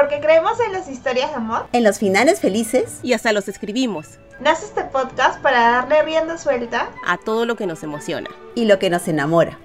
[0.00, 4.18] Porque creemos en las historias de amor, en los finales felices y hasta los escribimos.
[4.40, 8.78] Nace este podcast para darle rienda suelta a todo lo que nos emociona y lo
[8.78, 9.60] que nos enamora.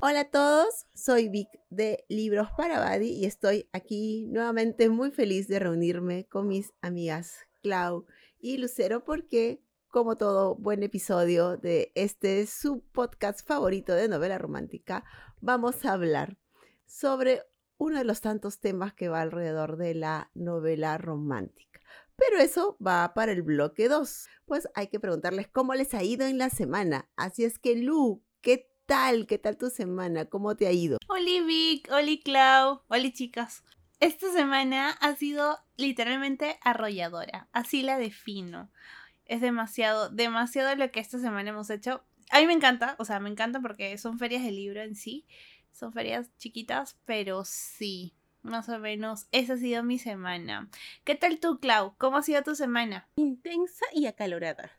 [0.00, 5.46] Hola a todos, soy Vic de Libros para Badi y estoy aquí nuevamente muy feliz
[5.46, 8.06] de reunirme con mis amigas Clau
[8.40, 15.04] y Lucero porque como todo buen episodio de este su podcast favorito de novela romántica,
[15.40, 16.38] vamos a hablar
[16.86, 17.44] sobre
[17.80, 21.80] uno de los tantos temas que va alrededor de la novela romántica.
[22.14, 26.26] Pero eso va para el bloque 2, pues hay que preguntarles cómo les ha ido
[26.26, 27.08] en la semana.
[27.16, 29.26] Así es que Lu, ¿qué tal?
[29.26, 30.26] ¿Qué tal tu semana?
[30.26, 30.98] ¿Cómo te ha ido?
[31.08, 33.64] Hola Vic, hola Clau, hola chicas.
[33.98, 38.70] Esta semana ha sido literalmente arrolladora, así la defino.
[39.24, 42.04] Es demasiado, demasiado lo que esta semana hemos hecho.
[42.30, 45.26] A mí me encanta, o sea, me encanta porque son ferias de libro en sí,
[45.72, 50.70] son ferias chiquitas, pero sí, más o menos esa ha sido mi semana.
[51.04, 51.94] ¿Qué tal tú, Clau?
[51.98, 53.08] ¿Cómo ha sido tu semana?
[53.16, 54.70] Intensa y acalorada.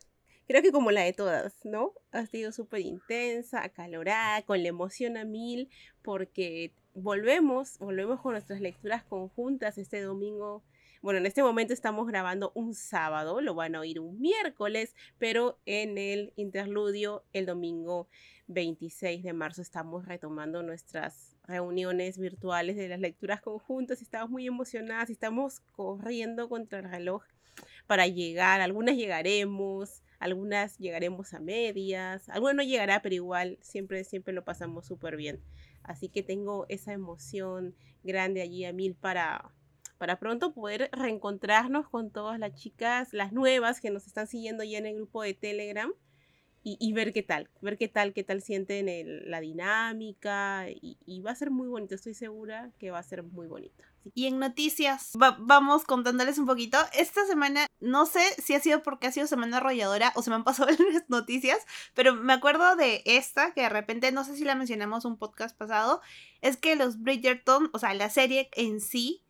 [0.47, 1.93] Creo que como la de todas, ¿no?
[2.11, 5.69] Ha sido súper intensa, acalorada, con la emoción a mil,
[6.01, 10.63] porque volvemos, volvemos con nuestras lecturas conjuntas este domingo
[11.01, 15.57] bueno, en este momento estamos grabando un sábado, lo van a oír un miércoles, pero
[15.65, 18.07] en el interludio, el domingo
[18.53, 24.01] 26 de marzo, estamos retomando nuestras reuniones virtuales de las lecturas conjuntas.
[24.01, 27.23] Estamos muy emocionadas estamos corriendo contra el reloj
[27.87, 28.61] para llegar.
[28.61, 34.85] Algunas llegaremos, algunas llegaremos a medias, algunas no llegará, pero igual siempre, siempre lo pasamos
[34.85, 35.41] súper bien.
[35.83, 39.51] Así que tengo esa emoción grande allí a mil para,
[39.97, 44.77] para pronto poder reencontrarnos con todas las chicas, las nuevas que nos están siguiendo ya
[44.77, 45.91] en el grupo de Telegram
[46.63, 48.85] y, ver qué tal, ver qué tal, qué tal sienten
[49.29, 53.47] la dinámica y, va a ser muy bonito, estoy segura que va a ser muy
[53.47, 53.83] bonito.
[54.13, 56.77] Y en noticias, vamos contándoles un poquito.
[56.93, 60.35] Esta semana, no sé si ha sido porque ha sido semana arrolladora o se me
[60.35, 61.59] han pasado las noticias,
[61.93, 65.57] pero me acuerdo de esta, que de repente, no sé si la mencionamos un podcast
[65.57, 66.01] pasado,
[66.41, 69.23] es que los Bridgerton, o sea, la serie en sí,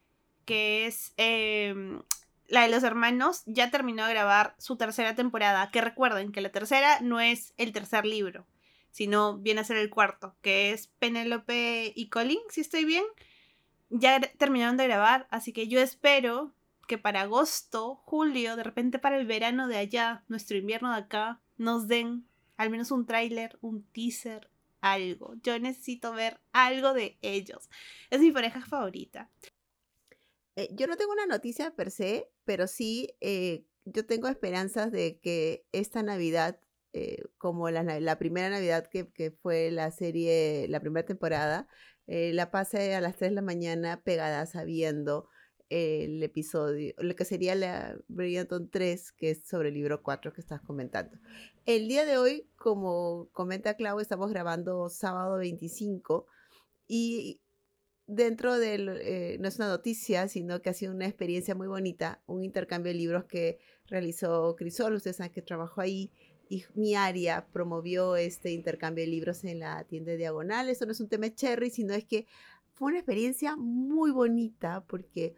[0.46, 2.02] que es em,
[2.52, 5.72] la de los hermanos, ya terminó de grabar su tercera temporada.
[5.72, 8.46] Que recuerden que la tercera no es el tercer libro,
[8.92, 13.06] sino viene a ser el cuarto, que es Penélope y Colin, si estoy bien.
[13.90, 16.54] Ya terminaron de grabar, así que yo espero
[16.88, 21.40] que para agosto, julio, de repente para el verano de allá, nuestro invierno de acá,
[21.58, 22.26] nos den
[22.58, 24.50] al menos un tráiler, un teaser,
[24.82, 25.36] algo.
[25.42, 27.70] Yo necesito ver algo de ellos.
[28.10, 29.30] Es mi pareja favorita.
[30.56, 35.20] Eh, yo no tengo una noticia per se, pero sí eh, yo tengo esperanzas de
[35.20, 36.60] que esta Navidad,
[36.94, 41.68] eh, como la, primera Navidad que, fue la serie, la primera temporada,
[42.08, 45.30] la pase a las 3 de la mañana pegada sabiendo
[45.70, 50.42] el episodio, lo que sería la Brillanton 3, que es sobre el libro 4 que
[50.42, 51.18] estás comentando.
[51.66, 56.28] El día de hoy, como comenta Clau, estamos grabando sábado 25
[56.90, 57.40] y
[58.12, 62.22] dentro del, eh, no es una noticia, sino que ha sido una experiencia muy bonita,
[62.28, 66.12] un intercambio de libros que realizó Crisol, ustedes saben que trabajó ahí,
[66.50, 70.68] y mi área promovió este intercambio de libros en la tienda diagonal.
[70.68, 72.26] Eso no es un tema cherry, sino es que
[72.74, 75.34] fue una experiencia muy bonita porque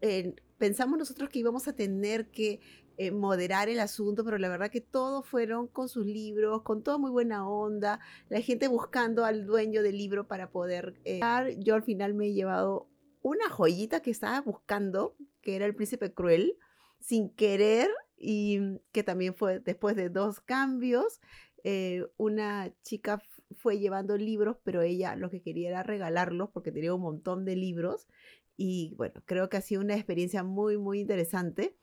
[0.00, 2.60] eh, pensamos nosotros que íbamos a tener que
[3.02, 6.98] eh, moderar el asunto, pero la verdad que todos fueron con sus libros, con toda
[6.98, 11.00] muy buena onda, la gente buscando al dueño del libro para poder...
[11.06, 11.18] Eh,
[11.60, 12.90] yo al final me he llevado
[13.22, 16.58] una joyita que estaba buscando, que era El Príncipe Cruel,
[16.98, 17.88] sin querer,
[18.18, 18.60] y
[18.92, 21.22] que también fue después de dos cambios.
[21.64, 23.22] Eh, una chica
[23.56, 27.56] fue llevando libros, pero ella lo que quería era regalarlos porque tenía un montón de
[27.56, 28.08] libros.
[28.58, 31.78] Y bueno, creo que ha sido una experiencia muy, muy interesante.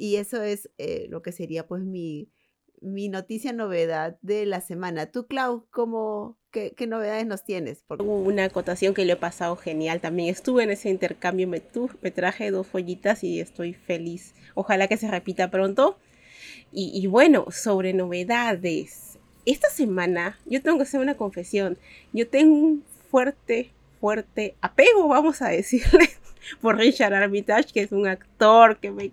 [0.00, 2.30] Y eso es eh, lo que sería pues mi,
[2.80, 5.10] mi noticia novedad de la semana.
[5.10, 7.84] Tú, Clau, ¿cómo, qué, novedades nos tienes?
[7.86, 10.00] Hubo una acotación que le he pasado genial.
[10.00, 11.62] También estuve en ese intercambio, me,
[12.00, 14.34] me traje dos follitas y estoy feliz.
[14.54, 15.98] Ojalá que se repita pronto.
[16.72, 19.18] Y, y bueno, sobre novedades.
[19.44, 21.76] Esta semana yo tengo que hacer una confesión.
[22.14, 23.70] Yo tengo un fuerte,
[24.00, 26.08] fuerte apego, vamos a decirle,
[26.62, 29.10] por Richard Armitage, que es un actor que me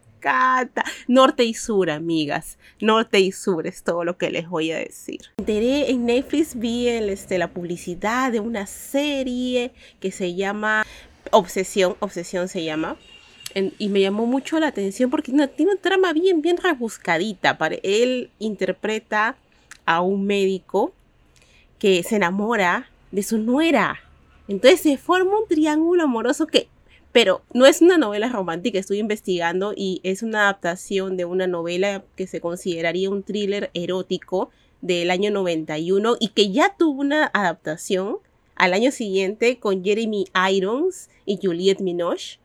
[1.08, 2.58] Norte y sur, amigas.
[2.80, 5.22] Norte y sur es todo lo que les voy a decir.
[5.38, 10.86] Enteré en Netflix, vi este, la publicidad de una serie que se llama
[11.31, 12.98] Obsesión, Obsesión se llama.
[13.56, 17.58] y me llamó mucho la atención porque tiene, tiene una trama bien, bien rebuscadita.
[17.58, 19.36] Para, él interpreta
[19.86, 20.94] a un médico
[21.80, 24.00] que se enamora de su nuera.
[24.48, 26.68] Entonces se forma un triángulo amoroso que
[27.18, 32.04] pero no es una novela romántica, estoy investigando y es una adaptación de una novela
[32.16, 38.18] que se consideraría un thriller erótico del año 91 y que ya tuvo una adaptación
[38.54, 42.38] al año siguiente con Jeremy Irons y Juliette Minoche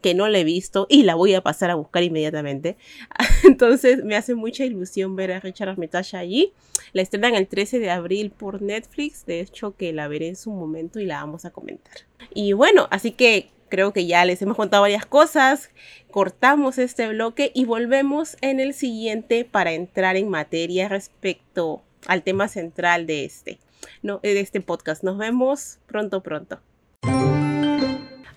[0.00, 2.76] que no la he visto y la voy a pasar a buscar inmediatamente.
[3.44, 6.52] Entonces me hace mucha ilusión ver a Richard Armitage allí.
[6.92, 10.50] La estrenan el 13 de abril por Netflix, de hecho que la veré en su
[10.50, 11.98] momento y la vamos a comentar.
[12.34, 15.70] Y bueno, así que creo que ya les hemos contado varias cosas,
[16.10, 22.48] cortamos este bloque y volvemos en el siguiente para entrar en materia respecto al tema
[22.48, 23.58] central de este,
[24.02, 25.02] no, de este podcast.
[25.02, 26.60] Nos vemos pronto, pronto.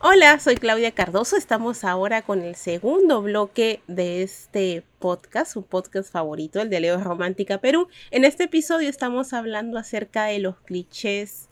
[0.04, 1.38] Hola, soy Claudia Cardoso.
[1.38, 7.00] Estamos ahora con el segundo bloque de este podcast, su podcast favorito, el de Leo
[7.00, 7.88] Romántica Perú.
[8.10, 11.50] En este episodio estamos hablando acerca de los clichés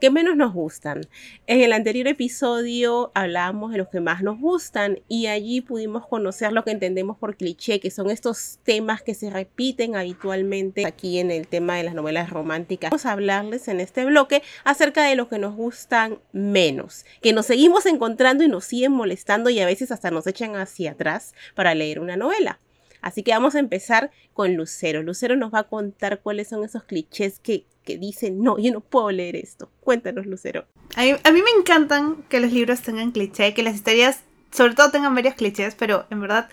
[0.00, 1.02] que menos nos gustan.
[1.46, 6.52] En el anterior episodio hablábamos de los que más nos gustan y allí pudimos conocer
[6.52, 11.30] lo que entendemos por cliché, que son estos temas que se repiten habitualmente aquí en
[11.30, 12.90] el tema de las novelas románticas.
[12.90, 17.46] Vamos a hablarles en este bloque acerca de los que nos gustan menos, que nos
[17.46, 21.74] seguimos encontrando y nos siguen molestando y a veces hasta nos echan hacia atrás para
[21.74, 22.60] leer una novela.
[23.06, 25.00] Así que vamos a empezar con Lucero.
[25.00, 29.12] Lucero nos va a contar cuáles son esos clichés que, dicen, no, yo no puedo
[29.12, 29.70] leer esto.
[29.78, 30.66] Cuéntanos, Lucero.
[30.96, 35.14] A mí, me encantan que los libros tengan clichés, que las historias sobre todo tengan
[35.14, 36.48] varios clichés, pero en verdad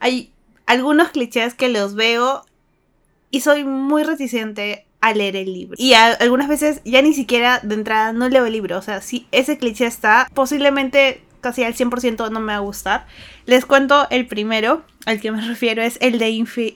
[0.00, 0.32] hay
[0.66, 2.44] algunos clichés que los veo
[3.30, 5.76] y soy muy reticente a leer el libro.
[5.78, 8.76] Y algunas veces ya ni siquiera de entrada no leo el libro.
[8.76, 13.06] O sea, si ese cliché está, posiblemente casi al 100% no me va a gustar.
[13.44, 16.30] Les cuento el primero, al que me refiero, es el de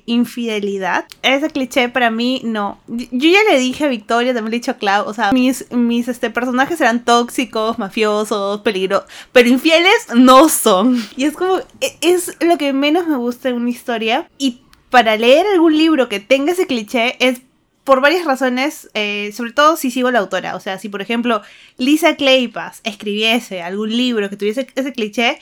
[0.05, 1.07] infidelidad.
[1.23, 2.79] Ese cliché para mí no.
[2.87, 5.71] Yo ya le dije a Victoria, también le he dicho a Clau, o sea, mis,
[5.73, 11.03] mis este, personajes eran tóxicos, mafiosos, peligrosos, pero infieles no son.
[11.17, 14.29] Y es como, e, es lo que menos me gusta en una historia.
[14.37, 14.61] Y
[14.91, 17.41] para leer algún libro que tenga ese cliché es
[17.87, 20.55] por varias razones, eh, sobre todo si sigo la autora.
[20.57, 21.41] O sea, si por ejemplo
[21.79, 25.39] Lisa Kleypas escribiese algún libro que tuviese ese cliché,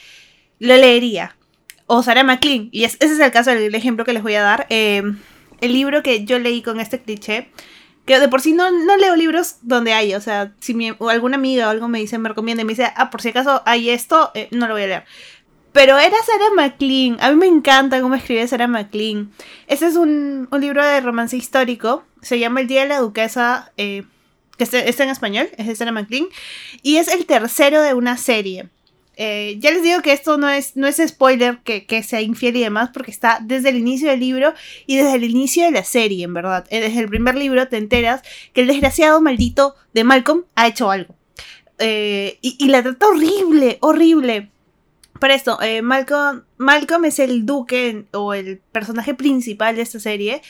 [0.61, 1.37] lo leería.
[1.87, 4.67] O Sarah McLean, y ese es el caso del ejemplo que les voy a dar.
[4.71, 5.03] Eh,
[5.61, 7.49] el libro que yo leí con este cliché,
[8.05, 11.09] que de por sí no, no leo libros donde hay, o sea, si mi, o
[11.09, 13.63] alguna amiga o algo me dice, me recomienda y me dice, ah, por si acaso
[13.67, 15.05] hay esto, eh, no lo voy a leer.
[15.75, 17.17] Pero era Sarah McLean.
[17.21, 19.33] A mí me encanta cómo escribe Sarah McLean.
[19.67, 22.05] Ese es un, libro de romance histórico.
[22.25, 23.73] Se llama El Día de la Duquesa.
[23.77, 24.05] Eh,
[24.57, 25.49] que está en español.
[25.57, 26.27] Es de Sarah McLean.
[26.83, 28.69] Y es el tercero de una serie.
[29.17, 32.57] Eh, ya les digo que esto no es, no es spoiler que, que, sea infiel
[32.57, 34.55] y demás, porque está desde el inicio del libro
[34.87, 36.67] y desde el inicio de la serie, en verdad.
[36.71, 38.23] Eh, desde el primer libro te enteras
[38.53, 41.15] que el desgraciado maldito de Malcolm ha hecho algo.
[41.79, 44.51] y, la trata horrible, horrible.
[45.21, 50.43] Para esto, Malcolm, Malcolm es el duque o el personaje principal de esta serie.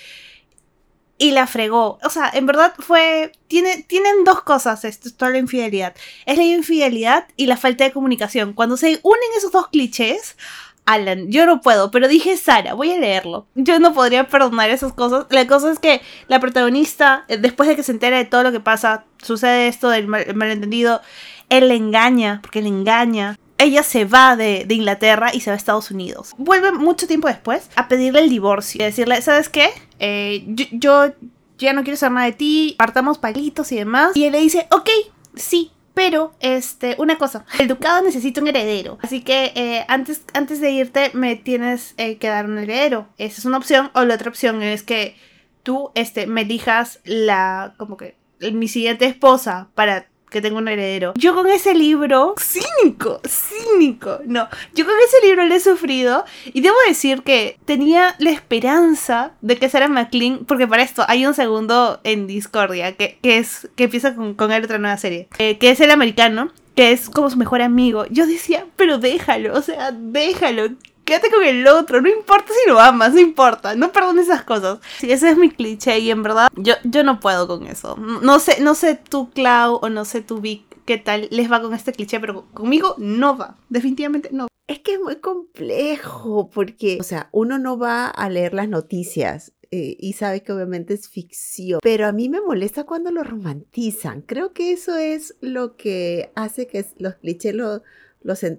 [1.24, 1.98] Y la fregó.
[2.02, 3.32] O sea, en verdad fue.
[3.48, 5.94] Tiene, tienen dos cosas esto, toda la infidelidad.
[6.26, 8.52] Es la infidelidad y la falta de comunicación.
[8.52, 10.36] Cuando se unen esos dos clichés,
[10.84, 13.46] Alan, yo no puedo, pero dije Sara, voy a leerlo.
[13.54, 15.24] Yo no podría perdonar esas cosas.
[15.30, 18.52] La cosa es que la protagonista, eh, después de que se entera de todo lo
[18.52, 21.00] que pasa, sucede esto del malentendido,
[21.48, 25.56] él le engaña, porque le engaña ella se va de, Inglaterra y se va a
[25.56, 26.34] Estados Unidos.
[26.36, 29.70] Vuelve mucho tiempo después a pedirle el divorcio y decirle, ¿sabes qué?
[30.06, 31.14] Eh, yo,
[31.56, 34.14] ya no quiero saber nada de ti, partamos palitos y demás.
[34.14, 34.90] Y él le dice, ok,
[35.34, 38.98] sí, pero, este, una cosa, el ducado necesita un heredero.
[39.00, 43.08] Así que eh, antes, antes de irte me tienes eh, que dar un heredero.
[43.16, 43.90] Esa es una opción.
[43.94, 45.16] O la otra opción es que
[45.62, 48.16] tú este, me elijas la, como que,
[48.52, 51.14] mi siguiente esposa para que tengo un heredero.
[51.16, 56.60] Yo con ese libro, cínico, cínico, no, yo con ese libro le he sufrido y
[56.60, 61.34] debo decir que tenía la esperanza de que Sarah McLean, porque para esto hay un
[61.34, 65.70] segundo en Discordia que, es que empieza con, con él otra nueva serie, eh, que
[65.70, 68.04] es el americano, que es como su mejor amigo.
[68.10, 70.70] Yo decía, pero déjalo, o sea, déjalo
[71.04, 74.78] quédate con el otro, no importa si lo amas, no importa, no perdones esas cosas.
[74.98, 77.96] Sí, ese es mi cliché y en verdad yo, yo no puedo con eso.
[77.96, 81.60] No sé, no sé tú, Clau, o no sé tú, Vic, qué tal les va
[81.60, 84.48] con este cliché, pero conmigo no va, definitivamente no.
[84.66, 89.52] Es que es muy complejo porque, o sea, uno no va a leer las noticias
[89.70, 94.22] eh, y sabe que obviamente es ficción, pero a mí me molesta cuando lo romantizan.
[94.22, 97.82] Creo que eso es lo que hace que los clichés los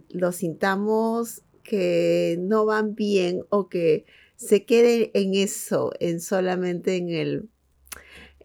[0.09, 4.05] lo sintamos que no van bien o que
[4.37, 7.49] se queden en eso, en solamente en el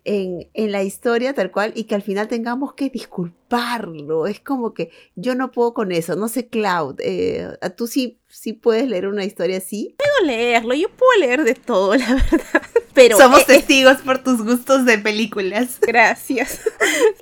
[0.04, 4.26] en, en, la historia tal cual y que al final tengamos que disculparlo.
[4.26, 6.16] Es como que yo no puedo con eso.
[6.16, 9.94] No sé, Cloud, eh, ¿tú sí, sí puedes leer una historia así?
[9.98, 12.62] Puedo leerlo, yo puedo leer de todo, la verdad.
[12.92, 15.78] Pero Somos testigos por tus gustos de películas.
[15.86, 16.60] Gracias.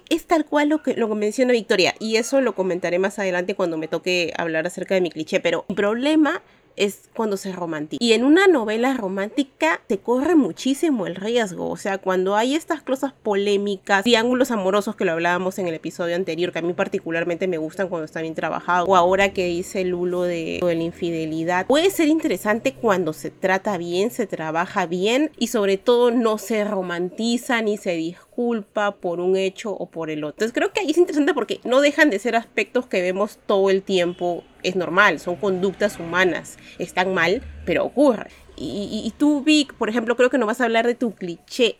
[0.08, 3.54] es tal cual lo que, lo que menciona Victoria y eso lo comentaré más adelante
[3.54, 6.42] cuando me toque hablar acerca de mi cliché, pero el problema
[6.78, 8.02] es cuando se romantiza.
[8.02, 11.68] Y en una novela romántica te corre muchísimo el riesgo.
[11.68, 16.16] O sea, cuando hay estas cosas polémicas, triángulos amorosos que lo hablábamos en el episodio
[16.16, 19.85] anterior, que a mí particularmente me gustan cuando está bien trabajado, o ahora que dice
[19.85, 25.30] Lulo de, de la infidelidad, puede ser interesante cuando se trata bien, se trabaja bien
[25.38, 27.94] y sobre todo no se romantiza ni se
[28.38, 30.37] disculpa por un hecho o por el otro.
[30.37, 33.68] Entonces creo que ahí es interesante porque no dejan de ser aspectos que vemos todo
[33.68, 38.30] el tiempo es normal, son conductas humanas, están mal, pero ocurre.
[38.57, 41.78] Y, y, tú, Vic, por ejemplo, creo que no vas a hablar de tu cliché.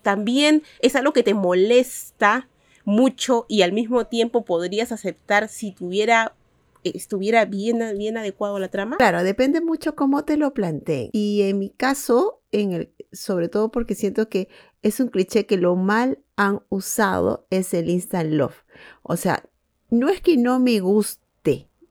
[0.00, 2.48] También es algo que te molesta
[2.84, 6.34] mucho y al mismo tiempo podrías aceptar si tuviera
[6.84, 8.96] estuviera bien, bien adecuado a la trama.
[8.96, 11.10] Claro, depende mucho cómo te lo planteen.
[11.12, 14.48] Y en mi caso, en el, sobre todo porque siento que
[14.82, 18.64] es un cliché que lo mal han usado es el instant love.
[19.02, 19.44] O sea,
[19.90, 21.20] no es que no me guste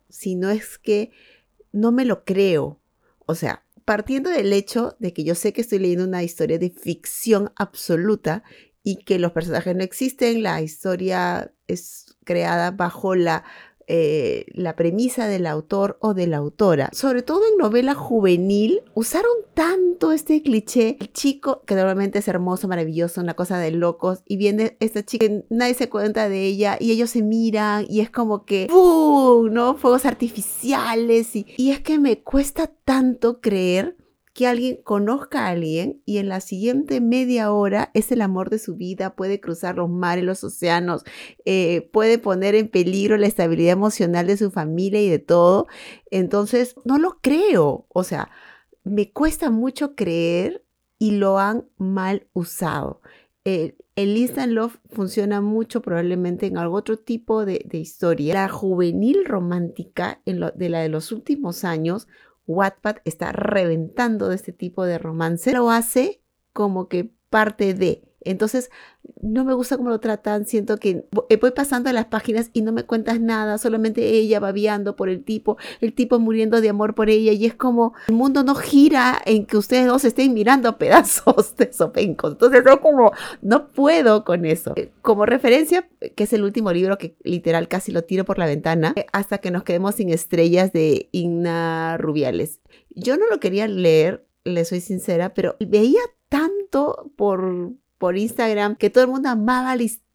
[0.10, 1.12] sino es que
[1.72, 2.80] no me lo creo.
[3.26, 6.72] O sea, partiendo del hecho de que yo sé que estoy leyendo una historia de
[6.72, 8.44] ficción absoluta
[8.84, 13.44] y que los personajes no existen, la historia es creada bajo la
[13.90, 16.90] eh, la premisa del autor o de la autora.
[16.94, 20.96] Sobre todo en novela juvenil, usaron tanto este cliché.
[21.00, 25.26] El chico, que normalmente es hermoso, maravilloso, una cosa de locos, y viene esta chica,
[25.50, 29.52] nadie se cuenta de ella, y ellos se miran, y es como que, ¡Bum!
[29.52, 29.76] ¿no?
[29.76, 33.98] Fuegos artificiales, y, y es que me cuesta tanto creer
[34.34, 38.60] que alguien conozca a alguien y en la siguiente media hora es el amor de
[38.60, 41.04] su vida, puede cruzar los mares, los océanos,
[41.46, 45.68] eh, puede poner en peligro la estabilidad emocional de su familia y de todo.
[46.12, 47.88] Entonces, no lo creo.
[47.90, 48.30] O sea,
[48.84, 50.64] me cuesta mucho creer
[50.98, 53.02] y lo han mal usado.
[53.46, 58.36] el instant love funciona mucho probablemente en algún otro tipo de, historia.
[58.36, 62.08] La juvenil romántica de la de los últimos años
[62.50, 65.54] Wattpad está reventando de este tipo de romance.
[65.54, 68.09] Lo hace como que parte de.
[68.22, 68.70] Entonces,
[69.22, 70.46] no me gusta cómo lo tratan.
[70.46, 73.58] Siento que voy pasando las páginas y no me cuentas nada.
[73.58, 77.32] Solamente ella babiando por el tipo, el tipo muriendo de amor por ella.
[77.32, 81.72] Y es como el mundo no gira en que ustedes dos estén mirando pedazos de
[81.72, 82.34] sopencos.
[82.34, 83.12] Entonces, yo como
[83.42, 84.74] no puedo con eso.
[84.76, 88.46] Eh, como referencia, que es el último libro que literal casi lo tiro por la
[88.46, 92.60] ventana, eh, hasta que nos quedemos sin estrellas de Igna Rubiales.
[92.90, 98.90] Yo no lo quería leer, le soy sincera, pero veía tanto por por Instagram que
[98.90, 100.10] todo el mundo amaba la historia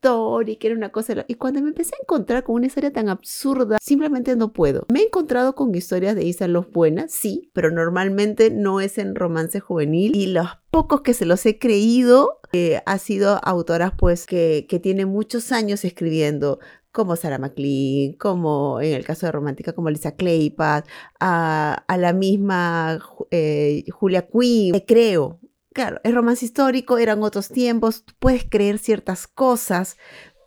[0.46, 1.24] y que era una cosa.
[1.28, 4.84] Y cuando me empecé a encontrar con una historia tan absurda, simplemente no puedo.
[4.92, 9.14] Me he encontrado con historias de Isa Los buenas, sí, pero normalmente no es en
[9.14, 14.26] romance juvenil y los pocos que se los he creído eh, ha sido autoras pues
[14.26, 16.58] que, que tienen muchos años escribiendo
[16.92, 20.84] como Sarah McLean, como en el caso de Romántica, como Lisa Claypad,
[21.18, 23.00] a, a la misma
[23.32, 25.40] eh, Julia Quinn, creo,
[25.74, 29.98] claro, es romance histórico, eran otros tiempos, puedes creer ciertas cosas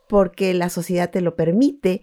[0.09, 2.01] porque la sociedad te lo permite,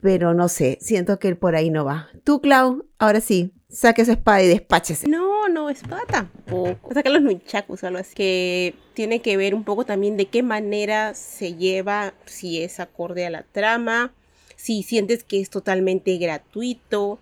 [0.00, 2.08] pero no sé, siento que por ahí no va.
[2.24, 5.08] Tú, Clau, ahora sí, saque esa espada y despáchese.
[5.08, 6.94] No, no, espada tampoco.
[6.94, 8.14] Saca los nunchakus o algo así.
[8.14, 13.26] Que tiene que ver un poco también de qué manera se lleva, si es acorde
[13.26, 14.14] a la trama,
[14.56, 17.18] si sientes que es totalmente gratuito,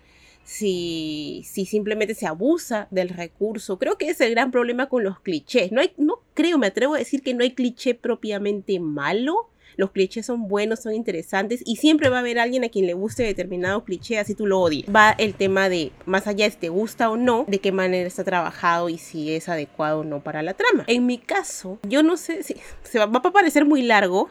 [0.48, 3.78] si, si simplemente se abusa del recurso.
[3.78, 5.70] Creo que es el gran problema con los clichés.
[5.72, 9.50] No, hay, no creo, me atrevo a decir que no hay cliché propiamente malo.
[9.76, 12.94] Los clichés son buenos, son interesantes y siempre va a haber alguien a quien le
[12.94, 14.86] guste determinado cliché, así tú lo odies.
[14.86, 18.08] Va el tema de, más allá de si te gusta o no, de qué manera
[18.08, 20.84] está trabajado y si es adecuado o no para la trama.
[20.86, 24.30] En mi caso, yo no sé si se va, va a parecer muy largo,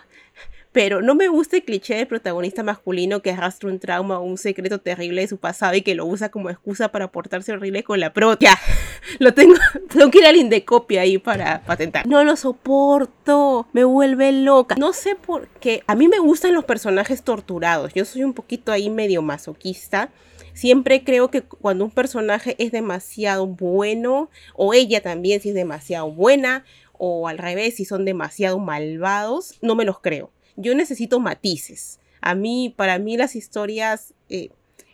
[0.77, 4.37] pero no me gusta el cliché de protagonista masculino que arrastra un trauma o un
[4.37, 7.99] secreto terrible de su pasado y que lo usa como excusa para portarse horrible con
[7.99, 8.37] la pro.
[8.37, 8.55] Ya,
[9.17, 9.55] lo tengo,
[9.91, 12.05] tengo que ir al indecopia ahí para patentar.
[12.05, 14.75] No lo soporto, me vuelve loca.
[14.77, 15.81] No sé por qué.
[15.87, 17.95] A mí me gustan los personajes torturados.
[17.95, 20.11] Yo soy un poquito ahí medio masoquista.
[20.53, 26.11] Siempre creo que cuando un personaje es demasiado bueno, o ella también si es demasiado
[26.11, 26.65] buena,
[26.99, 31.99] o al revés, si son demasiado malvados, no me los creo yo necesito matices.
[32.19, 34.49] A mí, para mí las historias, eh,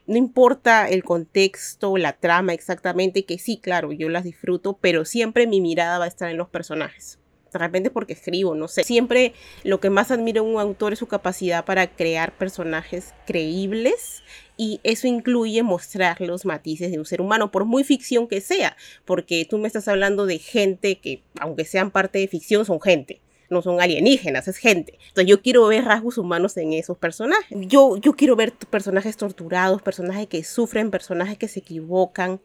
[0.05, 5.47] no importa el contexto, la trama exactamente, que sí, claro, yo las disfruto, pero siempre
[5.47, 7.17] mi mirada va a estar en los personajes.
[7.51, 8.83] de repente porque escribo, no sé.
[8.83, 14.23] Siempre lo que más admiro en un autor es su capacidad para crear personajes creíbles
[14.57, 18.75] y eso incluye mostrar los matices de un ser humano, por muy ficción que sea,
[19.05, 23.21] porque tú me estás hablando de gente que, aunque sean parte de ficción, son gente
[23.53, 24.99] no son alienígenas, es gente.
[25.07, 27.57] Entonces yo quiero ver rasgos humanos en esos personajes.
[27.67, 32.41] Yo, yo quiero ver personajes torturados, personajes que sufren, personajes que se equivocan.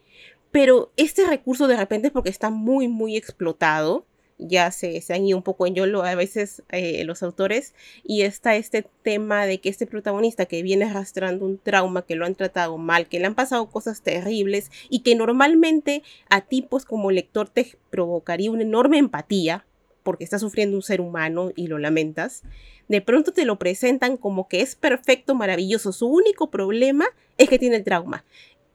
[0.50, 4.07] Pero este recurso de repente es porque está muy, muy explotado.
[4.41, 7.75] Ya se, se han ido un poco en YOLO a veces eh, los autores.
[8.05, 12.25] Y está este tema de que este protagonista que viene arrastrando un trauma, que lo
[12.25, 17.11] han tratado mal, que le han pasado cosas terribles y que normalmente a tipos como
[17.11, 19.67] lector te provocaría una enorme empatía
[20.09, 22.43] porque está sufriendo un ser humano y lo lamentas,
[22.88, 25.93] de pronto te lo presentan como que es perfecto, maravilloso.
[25.93, 27.05] Su único problema
[27.37, 28.25] es que tiene el trauma.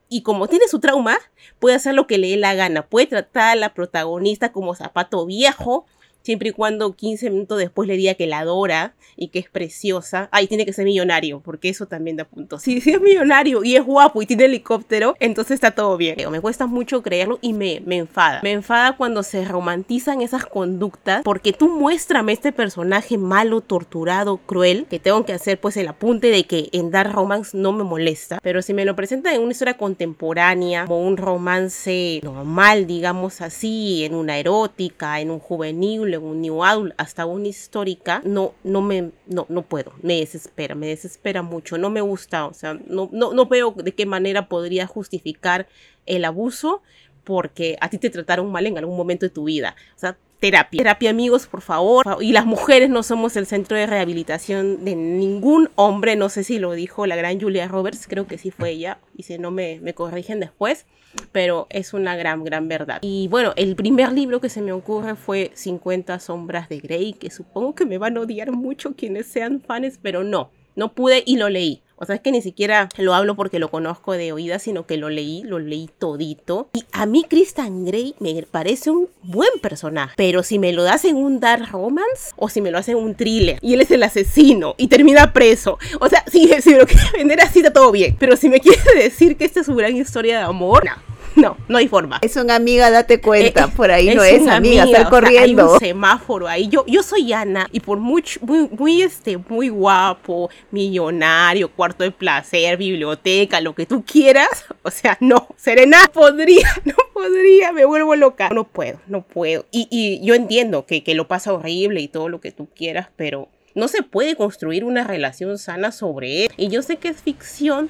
[0.10, 1.18] Y como tiene su trauma,
[1.58, 2.86] puede hacer lo que le dé la gana.
[2.86, 5.88] Puede tratar a la protagonista como zapato viejo,
[6.24, 10.30] siempre y cuando 15 minutos después le diga que la adora y que es preciosa.
[10.32, 12.60] Ay, tiene que ser millonario, porque eso también da punto.
[12.60, 16.18] Si, si es millonario y es guapo y tiene helicóptero, entonces está todo bien.
[16.32, 18.40] Me cuesta mucho creerlo y me, me enfada.
[18.44, 24.86] Me enfada cuando se romantizan esas conductas, porque tú muéstrame este personaje malo, torturado, cruel,
[24.90, 28.40] que tengo que hacer pues el apunte de que en Dark Romance no me molesta,
[28.42, 34.06] pero si me lo presentan en una historia contemporánea, como un romance normal, digamos así,
[34.06, 39.12] en una erótica, en un juvenil, un new adult, hasta una histórica, no, no me,
[39.28, 43.34] no, no puedo, me desespera, me desespera mucho, no me gusta, o sea, no, no,
[43.34, 45.68] no veo de qué manera podría justificar
[46.06, 46.82] el abuso
[47.24, 49.76] porque a ti te trataron mal en algún momento de tu vida.
[49.96, 50.78] O sea, terapia.
[50.78, 52.18] Terapia, amigos, por favor.
[52.20, 56.18] Y las mujeres no somos el centro de rehabilitación de ningún hombre.
[56.18, 59.00] No sé si lo dijo la gran Julia Roberts, creo que sí fue ella.
[59.16, 60.86] Y si no me, me corrigen después
[61.32, 62.98] pero es una gran, gran verdad.
[63.02, 67.30] Y bueno, el primer libro que se me ocurre fue 50 sombras de Grey, que
[67.30, 71.38] supongo que me van a odiar mucho quienes sean fans, pero no, no pude y
[71.38, 71.84] lo leí.
[72.04, 74.98] O sea, es que ni siquiera lo hablo porque lo conozco de oída, sino que
[74.98, 76.70] lo leí, lo leí todito.
[76.74, 80.14] Y a mí Christian Grey me parece un buen personaje.
[80.18, 83.04] Pero si me lo das en un dark romance o si me lo hacen en
[83.04, 85.80] un thriller y él es el asesino y termina preso.
[86.00, 88.18] O sea, si, me lo quiere vender así está todo bien.
[88.20, 91.58] Pero si me quiere decir que esta es su gran historia de amor, no no,
[91.68, 92.20] no hay forma.
[92.22, 95.66] Es una amiga, date cuenta, eh, por ahí no es amiga, amiga corriendo.
[95.66, 96.68] hay un semáforo ahí.
[96.68, 102.12] Yo, yo soy Ana y por muy, muy, muy, este, muy guapo, millonario, cuarto de
[102.12, 104.66] placer, biblioteca, lo que tú quieras.
[104.84, 108.50] O sea, no, Serena podría, no podría, me vuelvo loca.
[108.50, 109.66] No puedo, no puedo.
[109.72, 113.10] Y, y yo entiendo que, que lo pasa horrible y todo lo que tú quieras,
[113.16, 116.52] pero no se puede construir una relación sana sobre él.
[116.58, 117.90] Y yo sé que es ficción,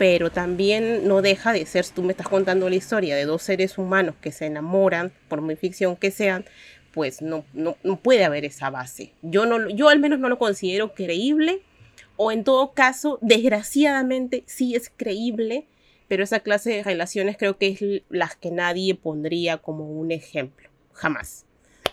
[0.00, 3.76] pero también no deja de ser, tú me estás contando la historia de dos seres
[3.76, 6.46] humanos que se enamoran, por muy ficción que sean,
[6.90, 9.12] pues no, no, puede haber esa base.
[9.20, 11.60] Yo, no, yo al menos no lo considero creíble,
[12.16, 15.66] o en todo caso, desgraciadamente sí es creíble,
[16.08, 20.70] pero esa clase de relaciones creo que es las que nadie pondría como un ejemplo,
[20.94, 21.44] jamás.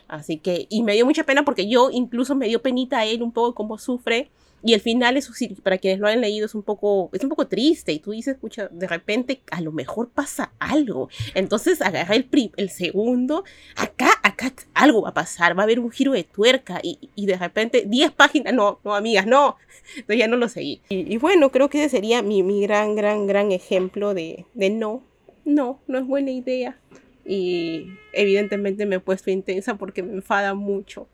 [0.08, 3.22] Así que, y me dio mucha pena porque yo incluso me dio penita a él
[3.22, 4.30] un poco cómo sufre
[4.64, 7.48] y el final, sí, para quienes lo han leído, es un poco, es un poco
[7.48, 7.92] triste.
[7.92, 11.10] Y tú dices, escucha, de repente a lo mejor pasa algo.
[11.36, 13.44] Entonces agarra el, el segundo,
[13.76, 16.80] acá, acá algo va a pasar, va a haber un giro de tuerca.
[16.82, 19.58] Y, y de repente, 10 páginas, no, no, amigas, no.
[19.96, 20.82] Entonces ya no lo seguí.
[20.90, 25.04] Y, bueno, creo que ese sería mi, mi gran, gran, gran ejemplo de, de no,
[25.46, 26.80] no, no es buena idea.
[27.26, 31.08] Y evidentemente me he puesto intensa porque me enfada mucho.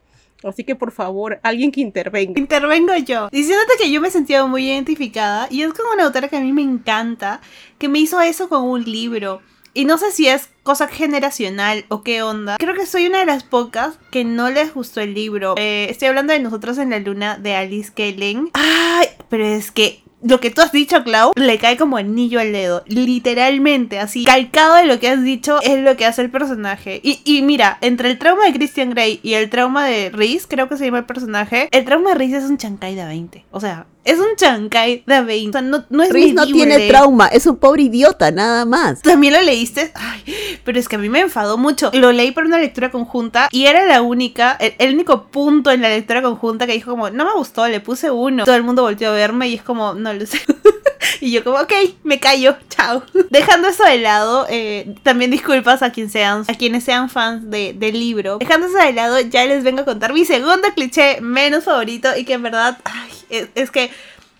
[0.44, 2.40] Así que por favor, alguien que intervenga.
[2.40, 3.30] Intervengo yo.
[3.30, 5.48] Diciéndote que yo me sentía muy identificada.
[5.50, 7.42] Y es como una autora que a mí me encanta.
[7.78, 9.42] Que me hizo eso con un libro.
[9.76, 12.58] Y no sé si es cosa generacional o qué onda.
[12.60, 15.56] Creo que soy una de las pocas que no les gustó el libro.
[15.58, 18.52] Eh, estoy hablando de Nosotros en la Luna de Alice Kellen.
[18.54, 22.52] Ay, pero es que lo que tú has dicho, Clau, le cae como anillo al
[22.52, 22.84] dedo.
[22.88, 24.24] Literalmente, así.
[24.24, 27.02] Calcado de lo que has dicho es lo que hace el personaje.
[27.04, 30.70] Y, y mira, entre el trauma de Christian Grey y el trauma de Reese, creo
[30.70, 33.46] que se llama el personaje, el trauma de Reese es un chancay de 20.
[33.52, 35.50] O sea, es un chancay de 20.
[35.50, 39.02] O sea, no, no es Reese no tiene trauma, es un pobre idiota, nada más.
[39.02, 39.92] ¿También lo leíste?
[39.96, 40.24] Ay,
[40.63, 41.92] pero es que a mí me enfadó mucho.
[41.94, 45.82] Lo leí por una lectura conjunta y era la única, el, el único punto en
[45.82, 48.46] la lectura conjunta que dijo como, no me gustó, le puse uno.
[48.46, 50.39] Todo el mundo volteó a verme y es como, no lo sé.
[51.22, 53.04] y yo como, ok, me callo, chao.
[53.30, 57.74] Dejando eso de lado, eh, también disculpas a, quien sean, a quienes sean fans de,
[57.74, 58.38] del libro.
[58.39, 62.26] Dejando eso de lado, ya les vengo a contar mi segundo cliché menos favorito y
[62.26, 63.12] que en verdad, ay,
[63.56, 63.91] es, que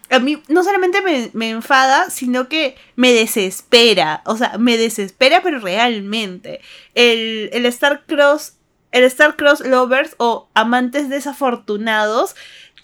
[0.10, 1.02] a mí no solamente
[1.34, 4.22] me, enfada, sino que me desespera.
[4.26, 6.62] O sea, me desespera, pero realmente.
[6.94, 8.54] El, el Star Cross
[8.94, 12.36] el Star-Cross Lovers o amantes desafortunados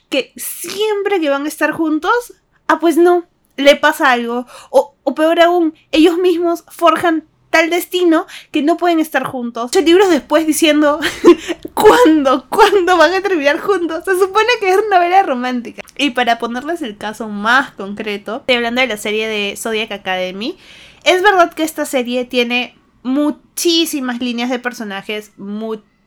[0.09, 2.33] que siempre que van a estar juntos,
[2.67, 4.47] ah, pues no, le pasa algo.
[4.71, 9.65] O, o peor aún, ellos mismos forjan tal destino que no pueden estar juntos.
[9.65, 10.99] Ocho libros después diciendo,
[11.73, 12.45] ¿cuándo?
[12.49, 14.03] ¿Cuándo van a terminar juntos?
[14.05, 15.81] Se supone que es una novela romántica.
[15.97, 20.57] Y para ponerles el caso más concreto, estoy hablando de la serie de Zodiac Academy.
[21.03, 25.31] Es verdad que esta serie tiene muchísimas líneas de personajes,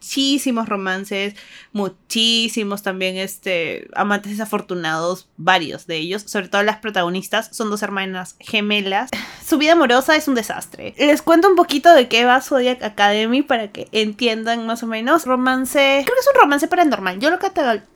[0.03, 1.35] muchísimos romances,
[1.73, 8.35] muchísimos también este amantes desafortunados, varios de ellos, sobre todo las protagonistas, son dos hermanas
[8.41, 9.11] gemelas.
[9.47, 10.95] Su vida amorosa es un desastre.
[10.99, 15.25] Les cuento un poquito de qué va Zodiac Academy para que entiendan más o menos.
[15.25, 17.21] Romance, creo que es un romance paranormal.
[17.21, 17.39] Yo lo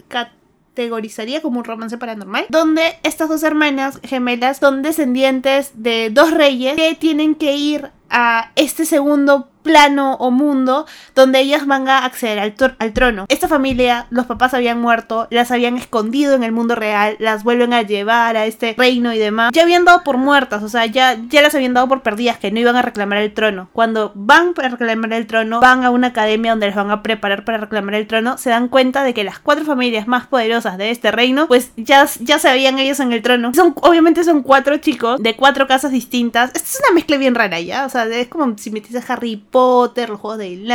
[0.09, 6.77] categorizaría como un romance paranormal, donde estas dos hermanas gemelas son descendientes de dos reyes
[6.77, 12.39] que tienen que ir a este segundo plano o mundo donde ellas van a acceder
[12.39, 13.27] al, al, trono.
[13.29, 17.75] Esta familia, los papás habían muerto, las habían escondido en el mundo real, las vuelven
[17.75, 19.51] a llevar a este reino y demás.
[19.53, 22.51] Ya habían dado por muertas, o sea, ya, ya las habían dado por perdidas, que
[22.51, 23.69] no iban a reclamar el trono.
[23.73, 27.45] Cuando van para reclamar el trono, van a una academia donde les van a preparar
[27.45, 30.91] para reclamar el trono, se dan cuenta de que las cuatro familias más poderosas de
[30.91, 33.53] este reino, pues ya, ya se habían ellos en el trono.
[33.53, 36.51] Son, obviamente son cuatro chicos de cuatro casas distintas.
[36.55, 39.37] Esta es una mezcla bien rara ya, o sea, es como si metiste a Harry
[39.37, 39.56] Potter,
[40.09, 40.67] los juegos del.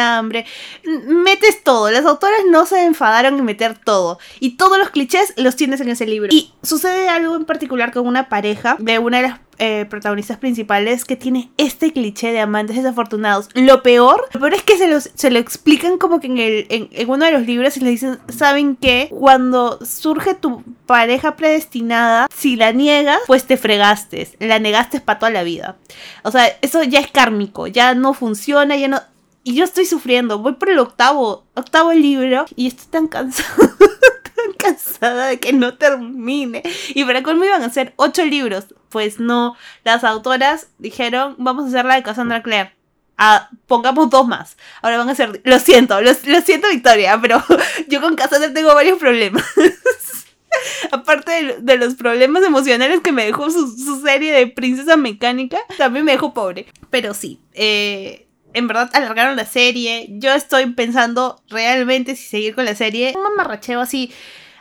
[0.83, 1.91] Metes todo.
[1.91, 4.19] Las autoras no se enfadaron en meter todo.
[4.39, 6.29] Y todos los clichés los tienes en ese libro.
[6.31, 11.05] Y sucede algo en particular con una pareja de una de las eh, protagonistas principales
[11.05, 13.47] que tiene este cliché de amantes desafortunados.
[13.53, 16.65] Lo peor, lo peor es que se, los, se lo explican como que en, el,
[16.69, 19.07] en, uno de los libros y le dicen, ¿saben qué?
[19.11, 25.31] Cuando surge tu pareja predestinada, si la niegas, pues te fregaste, la negaste para toda
[25.31, 25.77] la vida.
[26.23, 28.99] O sea, eso ya es kármico, ya no funciona, ya no...
[29.43, 33.53] Y yo estoy sufriendo, voy por el octavo, octavo libro y estoy tan cansada
[34.57, 36.63] cansada de que no termine.
[36.89, 38.73] Y para colmo iban a hacer ocho libros.
[38.89, 42.75] Pues no, las autoras dijeron, vamos a hacer la de Cassandra Clare.
[43.17, 44.57] Ah, pongamos dos más.
[44.81, 47.43] Ahora van a ser, lo siento, lo, siento Victoria, pero
[47.87, 49.43] yo con Cassandra tengo varios problemas.
[50.91, 56.03] Aparte de, los problemas emocionales que me dejó su, su, serie de Princesa Mecánica, también
[56.03, 56.65] me dejó pobre.
[56.89, 60.07] Pero sí, eh, en verdad alargaron la serie.
[60.09, 63.13] Yo estoy pensando realmente si seguir con la serie.
[63.15, 64.11] Un mamarracheo así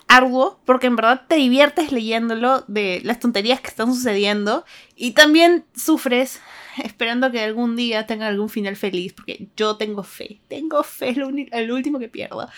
[0.08, 4.64] arduo, porque en verdad te diviertes leyéndolo de las tonterías que están sucediendo
[4.96, 6.40] y también sufres
[6.84, 11.14] esperando que algún día tenga algún final feliz, porque yo tengo fe, tengo fe,
[11.52, 12.48] el, último que pierdo.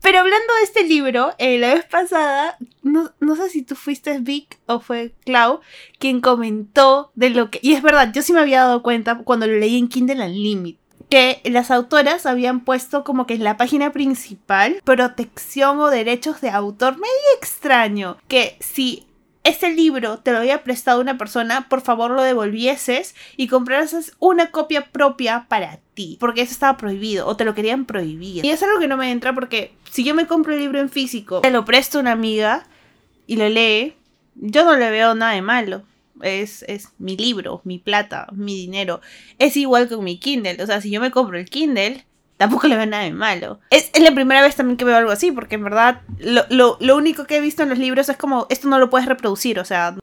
[0.00, 4.18] Pero hablando de este libro, eh, la vez pasada, no, no, sé si tú fuiste
[4.20, 5.60] Vic o fue Clau
[5.98, 7.58] quien comentó de lo que...
[7.62, 10.84] Y es verdad, yo sí me había dado cuenta cuando lo leí en Kindle Unlimited
[11.10, 16.50] que las autoras habían puesto como que en la página principal protección o derechos de
[16.50, 19.06] autor medio extraño que si
[19.44, 24.50] ese libro te lo había prestado una persona, por favor lo devolvieses y comprases una
[24.50, 28.44] copia propia para ti, porque eso estaba prohibido o te lo querían prohibir.
[28.44, 30.90] Y es algo que no me entra porque si yo me compro el libro en
[30.90, 32.66] físico, te lo presto a una amiga
[33.26, 33.94] y lo lee,
[34.34, 35.84] yo no le veo nada de malo
[36.22, 39.00] es, mi libro, mi plata, mi dinero.
[39.38, 40.62] Es igual con mi Kindle.
[40.62, 42.04] O sea, si yo me compro el Kindle,
[42.36, 43.60] tampoco le veo nada de malo.
[43.70, 47.36] Es, la primera vez también que veo algo así, porque en verdad lo, único que
[47.36, 49.96] he visto en los libros es como, esto no lo puedes reproducir, o sea...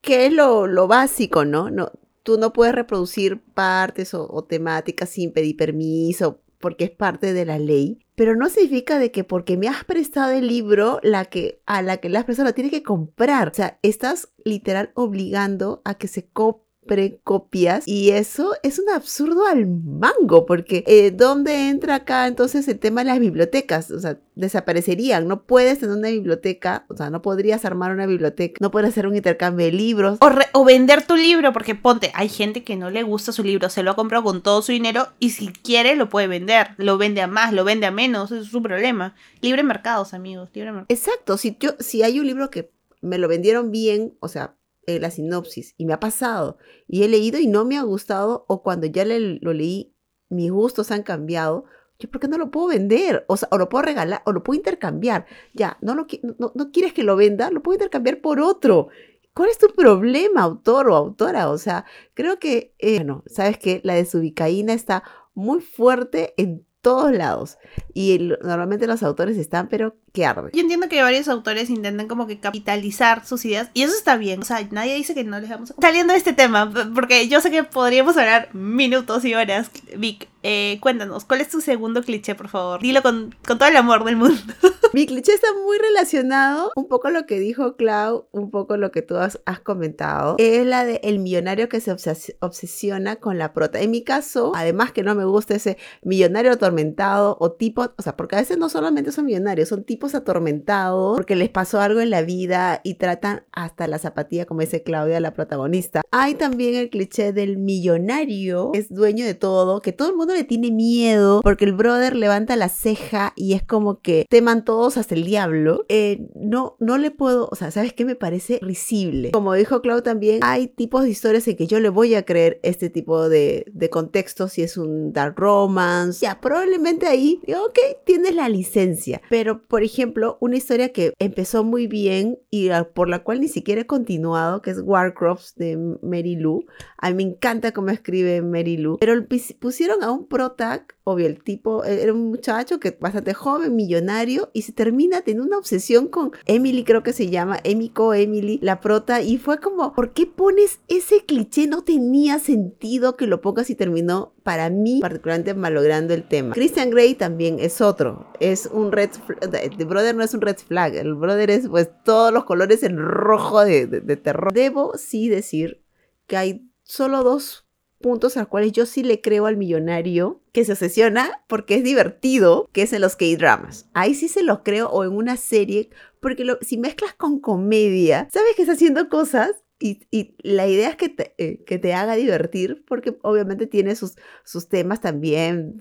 [0.00, 1.70] Que es lo, lo básico, ¿no?
[1.70, 7.34] no Tú no puedes reproducir partes o, o temáticas sin pedir permiso, porque es parte
[7.34, 11.24] de la ley pero no significa de que porque me has prestado el libro, la
[11.24, 13.48] que, a la que le has prestado la tiene que comprar.
[13.48, 19.46] O sea, estás literal obligando a que se copie precopias y eso es un absurdo
[19.46, 23.92] al mango porque eh, ¿dónde entra acá entonces el tema de las bibliotecas?
[23.92, 28.56] O sea, desaparecerían, no puedes tener una biblioteca, o sea, no podrías armar una biblioteca,
[28.60, 30.18] no puedes hacer un intercambio de libros.
[30.20, 33.70] O, o vender tu libro, porque ponte, hay gente que no le gusta su libro,
[33.70, 36.98] se lo ha comprado con todo su dinero y si quiere lo puede vender, lo
[36.98, 39.14] vende a más, lo vende a menos, es su problema.
[39.42, 40.86] Libre mercados, amigos, libre mercado.
[40.88, 45.00] Exacto, si, yo, si hay un libro que me lo vendieron bien, o sea, eh,
[45.00, 48.62] la sinopsis y me ha pasado y he leído y no me ha gustado o
[48.62, 49.94] cuando ya lo leí
[50.30, 51.64] mis gustos han cambiado,
[51.98, 54.42] yo por qué no lo puedo vender o, sea, o lo puedo regalar o lo
[54.42, 55.26] puedo intercambiar.
[55.52, 56.06] Ya, no, lo,
[56.38, 58.88] no, no quieres que lo venda, lo puedo intercambiar por otro.
[59.34, 61.50] ¿Cuál es tu problema, autor o autora?
[61.50, 67.12] O sea, creo que, eh, bueno, sabes que la desubicaína está muy fuerte en todos
[67.12, 67.58] lados.
[67.94, 70.50] Y normalmente los autores están, pero que arde.
[70.52, 74.40] Yo entiendo que varios autores intentan como que capitalizar sus ideas y eso está bien.
[74.40, 75.74] O sea, nadie dice que no les vamos a...
[75.80, 79.70] Saliendo de este tema, porque yo sé que podríamos hablar minutos y horas.
[79.96, 82.80] Vic, eh, cuéntanos, ¿cuál es tu segundo cliché, por favor?
[82.80, 84.36] Dilo con, con todo el amor del mundo.
[84.92, 89.02] Mi cliché está muy relacionado, un poco lo que dijo Clau, un poco lo que
[89.02, 90.34] tú has, has comentado.
[90.38, 93.80] Es la de el millonario que se obses- obsesiona con la prota.
[93.80, 98.16] En mi caso, además que no me gusta ese millonario atormentado o tipo, o sea,
[98.16, 102.10] porque a veces no solamente son millonarios, son tipos atormentados porque les pasó algo en
[102.10, 106.02] la vida y tratan hasta la zapatilla, como dice Claudia, la protagonista.
[106.10, 110.44] Hay también el cliché del millonario, es dueño de todo, que todo el mundo le
[110.44, 115.14] tiene miedo porque el brother levanta la ceja y es como que teman todos hasta
[115.14, 115.84] el diablo.
[115.88, 118.04] Eh, no, no le puedo, o sea, ¿sabes qué?
[118.04, 119.30] Me parece risible.
[119.32, 122.60] Como dijo Clau también, hay tipos de historias en que yo le voy a creer
[122.62, 126.20] este tipo de, de contexto, si es un dark romance.
[126.24, 129.20] Ya, probablemente ahí, ok, tienes la licencia.
[129.30, 133.82] Pero, por ejemplo, una historia que empezó muy bien y por la cual ni siquiera
[133.82, 136.64] he continuado, que es Warcrafts de Mary Lou.
[136.98, 138.98] A mí me encanta cómo escribe Mary Lou.
[138.98, 139.14] Pero
[139.58, 144.62] pusieron a un obvio, el tipo eh, era un muchacho que bastante joven, millonario, y
[144.62, 149.20] se termina teniendo una obsesión con Emily, creo que se llama, Emiko Emily, la prota,
[149.22, 151.66] y fue como, ¿por qué pones ese cliché?
[151.66, 156.54] No tenía sentido que lo pongas y terminó, para mí, particularmente malogrando el tema.
[156.54, 160.56] Christian Grey también es otro, es un red, fl- the brother no es un red
[160.56, 164.52] flag, el brother es pues todos los colores en rojo de, de- de terror.
[164.52, 165.82] Debo sí decir
[166.26, 167.66] que hay solo dos
[168.00, 171.84] puntos a los cuales yo sí le creo al millonario que se obsesiona porque es
[171.84, 173.88] divertido, que es en los K-dramas.
[173.92, 178.28] Ahí sí se los creo o en una serie, porque lo- si mezclas con comedia,
[178.32, 182.14] sabes que está haciendo cosas y, la idea es que te, eh, que te haga
[182.14, 185.78] divertir, porque obviamente tiene sus, sus temas también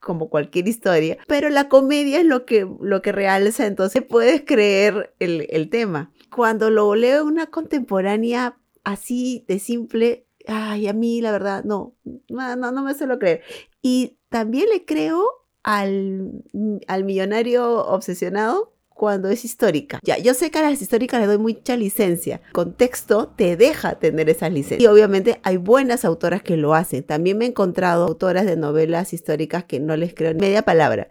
[0.00, 5.12] como cualquier historia, pero la comedia es lo que, lo que realza, entonces puedes creer
[5.18, 6.12] el, el tema.
[6.32, 11.94] Cuando lo leo una contemporánea así de simple, ay, a mí la verdad, no,
[12.28, 13.42] no, no, me suelo creer.
[13.82, 15.24] Y también le creo
[15.62, 16.44] al,
[16.86, 20.00] al millonario obsesionado cuando es histórica.
[20.02, 22.40] Ya, yo sé que a las históricas le doy mucha licencia.
[22.52, 24.82] Contexto te deja tener esa licencia.
[24.82, 27.02] Y obviamente hay buenas autoras que lo hacen.
[27.02, 31.08] También me he encontrado autoras de novelas históricas que no les creo ni media palabra.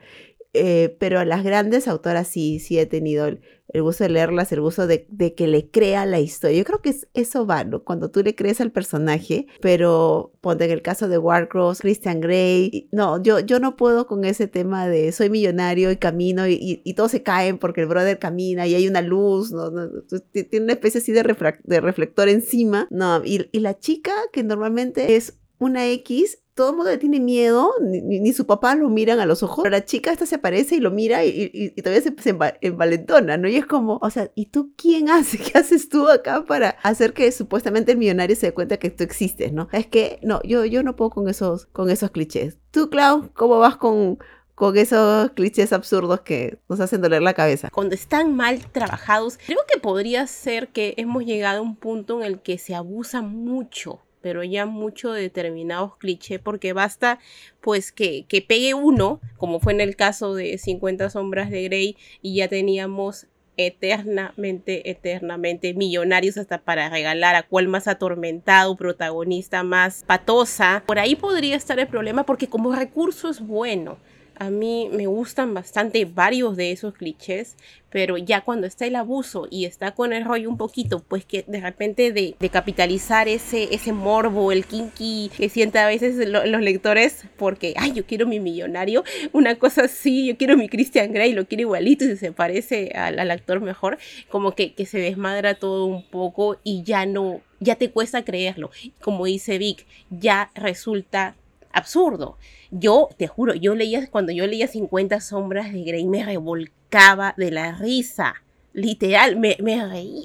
[0.55, 3.41] Eh, pero a las grandes autoras sí, sí he tenido el,
[3.81, 6.57] gusto de leerlas, el gusto de, que le crea la historia.
[6.57, 7.83] Yo creo que es, eso va, ¿no?
[7.83, 12.87] Cuando tú le crees al personaje, pero ponte en el caso de Warcross, Christian Grey,
[12.91, 16.81] no, yo, yo no puedo con ese tema de soy millonario y camino y, y,
[16.85, 19.69] y todos se caen porque el brother camina y hay una luz, ¿no?
[19.71, 25.15] no, no, tiene una especie así de, reflector encima, no, y la chica que normalmente
[25.15, 29.25] es una X, todo el mundo le tiene miedo, ni, su papá lo miran a
[29.25, 32.15] los ojos, pero la chica esta se aparece y lo mira y, y- todavía se,
[32.21, 33.49] se enva- envalentona, ¿no?
[33.49, 35.37] Y es como, o sea, ¿y tú quién hace?
[35.37, 39.03] ¿Qué haces tú acá para hacer que supuestamente el millonario se dé cuenta que tú
[39.03, 39.67] existes, ¿no?
[39.73, 42.57] Es que, no, yo, yo no puedo con esos, con esos clichés.
[42.71, 44.17] Tú, Clau, ¿cómo vas con,
[44.55, 47.69] con esos clichés absurdos que nos hacen doler la cabeza?
[47.69, 52.25] Cuando están mal trabajados, creo que podría ser que hemos llegado a un punto en
[52.27, 57.19] el que se abusa mucho pero ya mucho de determinados clichés, porque basta
[57.61, 61.95] pues que, que pegue uno, como fue en el caso de 50 sombras de Grey,
[62.23, 70.03] y ya teníamos eternamente, eternamente millonarios hasta para regalar a cuál más atormentado, protagonista más
[70.07, 70.81] patosa.
[70.87, 73.99] Por ahí podría estar el problema porque como recurso es bueno.
[74.37, 77.55] A mí me gustan bastante varios de esos clichés,
[77.89, 81.45] pero ya cuando está el abuso y está con el rollo un poquito, pues que
[81.47, 86.45] de repente de, de capitalizar ese, ese morbo, el kinky que sienten a veces lo,
[86.45, 91.13] los lectores, porque, ay, yo quiero mi millonario, una cosa así, yo quiero mi Christian
[91.13, 94.85] Grey, lo quiero igualito y si se parece al, al actor mejor, como que, que
[94.85, 98.71] se desmadra todo un poco y ya no, ya te cuesta creerlo.
[98.99, 101.35] Como dice Vic, ya resulta
[101.75, 102.37] absurdo.
[102.71, 107.51] Yo, te juro, yo leía, cuando yo leía 50 sombras de Grey, me revolcaba de
[107.51, 108.35] la risa.
[108.73, 109.77] Literal, me, me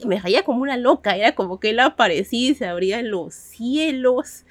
[0.05, 4.45] me reía como una loca, era como que él aparecía y se abrían los cielos.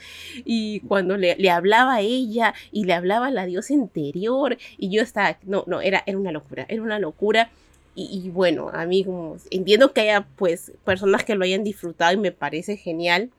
[0.46, 4.90] Y cuando le, le hablaba a ella y le hablaba a la diosa interior, y
[4.90, 7.50] yo estaba, no, no, era, era una locura, era una locura.
[7.96, 8.88] Y, y bueno, a
[9.52, 13.32] entiendo que haya pues personas que lo hayan disfrutado y me parece genial,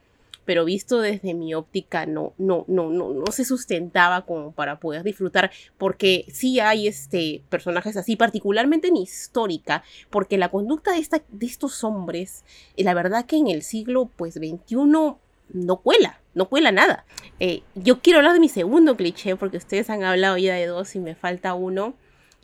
[0.51, 5.05] pero visto desde mi óptica no, no, no, no, no se sustentaba como para poder
[5.05, 11.23] disfrutar, porque sí hay este, personajes así, particularmente en histórica, porque la conducta de, esta,
[11.29, 12.45] de estos hombres,
[12.77, 15.21] eh, la verdad que en el siglo pues 21
[15.53, 17.05] no cuela, no cuela nada.
[17.39, 20.97] Eh, yo quiero hablar de mi segundo cliché, porque ustedes han hablado ya de dos
[20.97, 21.95] y me falta uno,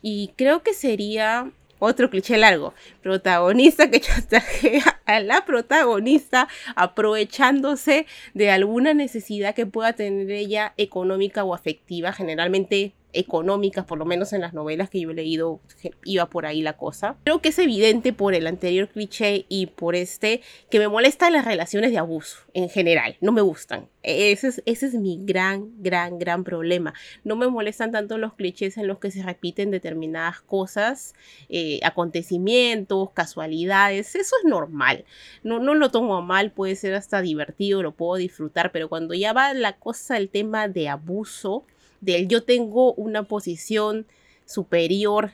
[0.01, 2.73] y creo que sería Otro cliché largo.
[3.03, 11.43] Protagonista que chantajea a la protagonista aprovechándose de alguna necesidad que pueda tener ella económica
[11.43, 15.59] o afectiva, generalmente económicas, por lo menos en las novelas que yo he leído,
[16.03, 17.17] iba por ahí la cosa.
[17.23, 21.45] Creo que es evidente por el anterior cliché y por este que me molestan las
[21.45, 23.89] relaciones de abuso en general, no me gustan.
[24.03, 26.93] Ese es, ese es mi gran, gran, gran problema.
[27.25, 31.13] No me molestan tanto los clichés en los que se repiten determinadas cosas,
[31.49, 35.03] eh, acontecimientos, casualidades, eso es normal.
[35.43, 39.33] No, no lo tomo mal, puede ser hasta divertido, lo puedo disfrutar, pero cuando ya
[39.33, 41.65] va la cosa, el tema de abuso,
[42.01, 44.05] del yo tengo una posición
[44.45, 45.31] superior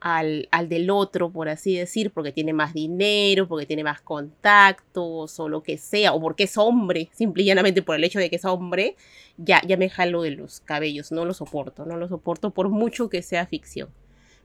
[0.00, 5.40] al, al, del otro, por así decir, porque tiene más dinero, porque tiene más contactos
[5.40, 8.30] o lo que sea, o porque es hombre, simple y llanamente por el hecho de
[8.30, 8.96] que es hombre,
[9.36, 13.08] ya, ya me jalo de los cabellos, no lo soporto, no lo soporto por mucho
[13.08, 13.88] que sea ficción.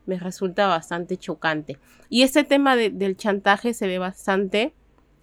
[0.06, 1.78] Me resulta bastante chocante.
[2.10, 4.74] Y este tema del chantaje se ve bastante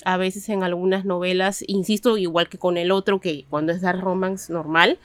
[0.04, 4.00] a veces en algunas novelas, insisto, igual que con el otro, que cuando es dar
[4.00, 4.98] romance normal,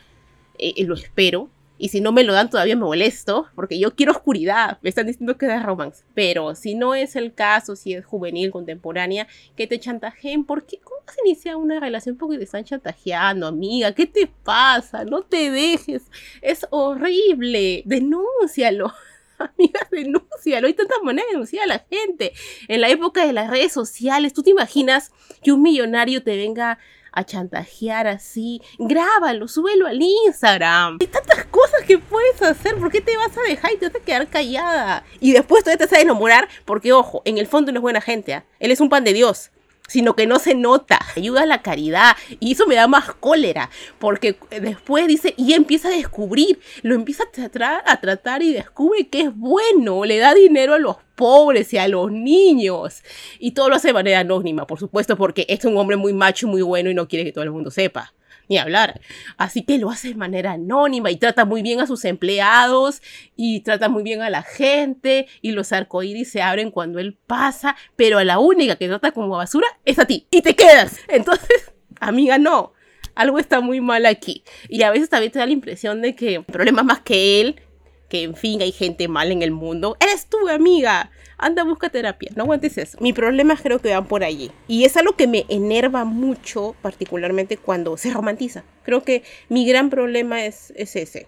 [0.60, 1.50] lo espero.
[1.78, 4.78] Y si no me lo dan, todavía me molesto, porque yo quiero oscuridad.
[4.82, 6.06] Me están diciendo que es romance.
[6.14, 10.78] Pero si no es el caso, si es juvenil, contemporánea, que te chantajeen, ¿por qué?
[10.80, 13.94] ¿Cómo se inicia una relación porque te están chantajeando, amiga?
[13.94, 15.04] ¿Qué te pasa?
[15.04, 16.04] No te dejes.
[16.42, 17.84] Es horrible.
[17.86, 18.94] Denúncialo.
[19.40, 20.68] Amiga, denúncialo.
[20.68, 22.32] Hay tantas maneras de denunciar a la gente.
[22.70, 25.12] En la época de las redes sociales, ¿tú te imaginas
[25.44, 26.78] que un millonario te venga
[27.14, 28.62] a chantajear así.
[28.78, 30.98] Grábalo, súbelo al Instagram.
[31.00, 32.76] Hay tantas cosas que puedes hacer.
[32.76, 35.04] ¿Por qué te vas a dejar y te vas a quedar callada?
[35.20, 38.02] Y después todavía te vas a enamorar porque, ojo, en el fondo no es buena
[38.02, 38.34] gente.
[38.34, 38.44] ¿ah?
[38.60, 39.52] Él es un pan de Dios
[39.88, 41.00] sino que no se nota.
[41.16, 42.16] Ayuda a la caridad.
[42.40, 43.70] Y eso me da más cólera,
[44.00, 49.08] porque después dice, y empieza a descubrir, lo empieza a tratar, a tratar y descubre
[49.08, 53.04] que es bueno, le da dinero a los pobres y a los niños.
[53.40, 56.48] Y todo lo hace de manera anónima, por supuesto, porque es un hombre muy macho,
[56.48, 58.14] muy bueno y no quiere que todo el mundo sepa
[58.50, 59.02] ni hablar.
[59.38, 63.02] Así que lo hace de manera anónima y trata muy bien a sus empleados
[63.36, 67.76] y trata muy bien a la gente y los arcoíris se abren cuando él pasa,
[67.96, 71.00] pero a la única que trata como basura es a ti y te quedas.
[71.08, 72.74] Entonces, amiga, no.
[73.16, 74.44] Algo está muy mal aquí.
[74.70, 77.62] Y a veces también te da la impresión de que el problema más que él,
[78.10, 81.12] que en fin hay gente mal en el mundo, eres tú, amiga
[81.46, 82.98] anda, busca terapia, no aguantes eso.
[83.02, 84.52] Mi problema creo que van por allí.
[84.68, 88.64] Y es algo que me enerva mucho, particularmente cuando se romantiza.
[88.84, 91.28] Creo que mi gran problema es, es ese.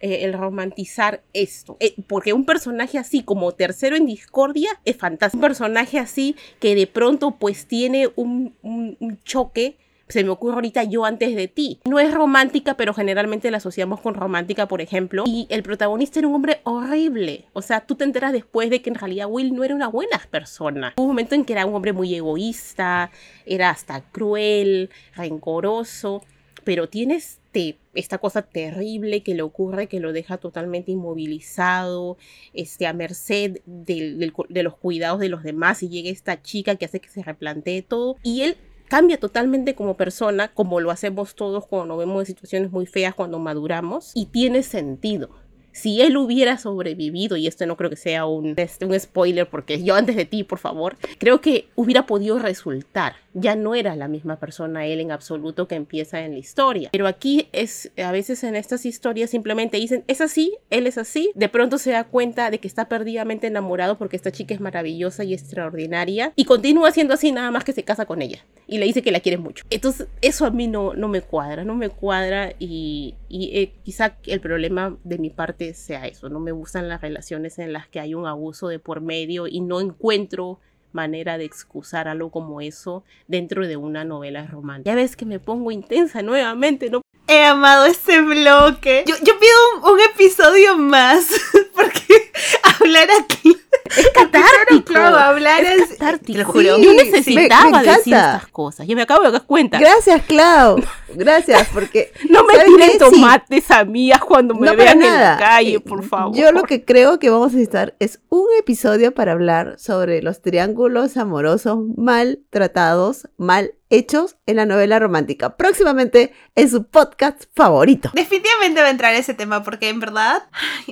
[0.00, 1.78] Eh, el romantizar esto.
[1.80, 5.38] Eh, porque un personaje así como tercero en discordia es fantástico.
[5.38, 10.54] Un personaje así que de pronto pues tiene un, un, un choque se me ocurre
[10.54, 11.80] ahorita yo antes de ti.
[11.88, 15.24] No es romántica, pero generalmente la asociamos con romántica, por ejemplo.
[15.26, 17.46] Y el protagonista era un hombre horrible.
[17.52, 20.20] O sea, tú te enteras después de que en realidad Will no era una buena
[20.30, 20.94] persona.
[20.96, 23.10] Hubo un momento en que era un hombre muy egoísta,
[23.46, 26.22] era hasta cruel, rencoroso,
[26.64, 32.16] pero tienes este, esta cosa terrible que le ocurre, que lo deja totalmente inmovilizado,
[32.52, 36.98] este, a merced de los cuidados de los demás, y llega esta chica que hace
[36.98, 38.56] que se replantee todo, y él
[38.94, 43.12] cambia totalmente como persona, como lo hacemos todos cuando nos vemos en situaciones muy feas
[43.12, 45.30] cuando maduramos, y tiene sentido
[45.74, 49.82] si él hubiera sobrevivido, y esto no creo que sea un, este, un spoiler porque
[49.82, 53.16] yo antes de ti, por favor, creo que hubiera podido resultar.
[53.36, 56.90] Ya no era la misma persona él en absoluto que empieza en la historia.
[56.92, 61.32] Pero aquí es, a veces en estas historias simplemente dicen, es así, él es así.
[61.34, 65.24] De pronto se da cuenta de que está perdidamente enamorado porque esta chica es maravillosa
[65.24, 66.32] y extraordinaria.
[66.36, 68.44] Y continúa siendo así nada más que se casa con ella.
[68.68, 69.64] Y le dice que la quiere mucho.
[69.70, 74.16] Entonces eso a mí no, no me cuadra, no me cuadra y, y eh, quizá
[74.26, 76.28] el problema de mi parte sea eso.
[76.28, 79.60] No me gustan las relaciones en las que hay un abuso de por medio y
[79.60, 80.58] no encuentro
[80.92, 84.90] manera de excusar algo como eso dentro de una novela romántica.
[84.90, 87.00] Ya ves que me pongo intensa nuevamente, ¿no?
[87.26, 89.04] He amado este bloque.
[89.06, 91.26] Yo, pido un episodio más
[91.74, 92.30] porque
[92.80, 93.56] hablar aquí
[93.96, 94.84] es catártico.
[94.92, 96.38] Claro, hablar es, catártico.
[96.38, 96.78] Te juro.
[96.78, 98.86] Yo necesitaba decir estas cosas.
[98.86, 99.78] Yo me acabo de dar cuenta.
[99.78, 100.82] Gracias, Clau.
[101.16, 102.12] Gracias, porque.
[102.30, 106.36] no me tiren tomates a mí cuando me vean en la calle, por favor.
[106.36, 110.42] Yo lo que creo que vamos a necesitar es un episodio para hablar sobre los
[110.42, 115.56] triángulos amorosos mal tratados, mal hechos en la novela romántica.
[115.56, 118.10] Próximamente en su podcast favorito.
[118.14, 120.44] Definitivamente va a entrar ese tema porque en verdad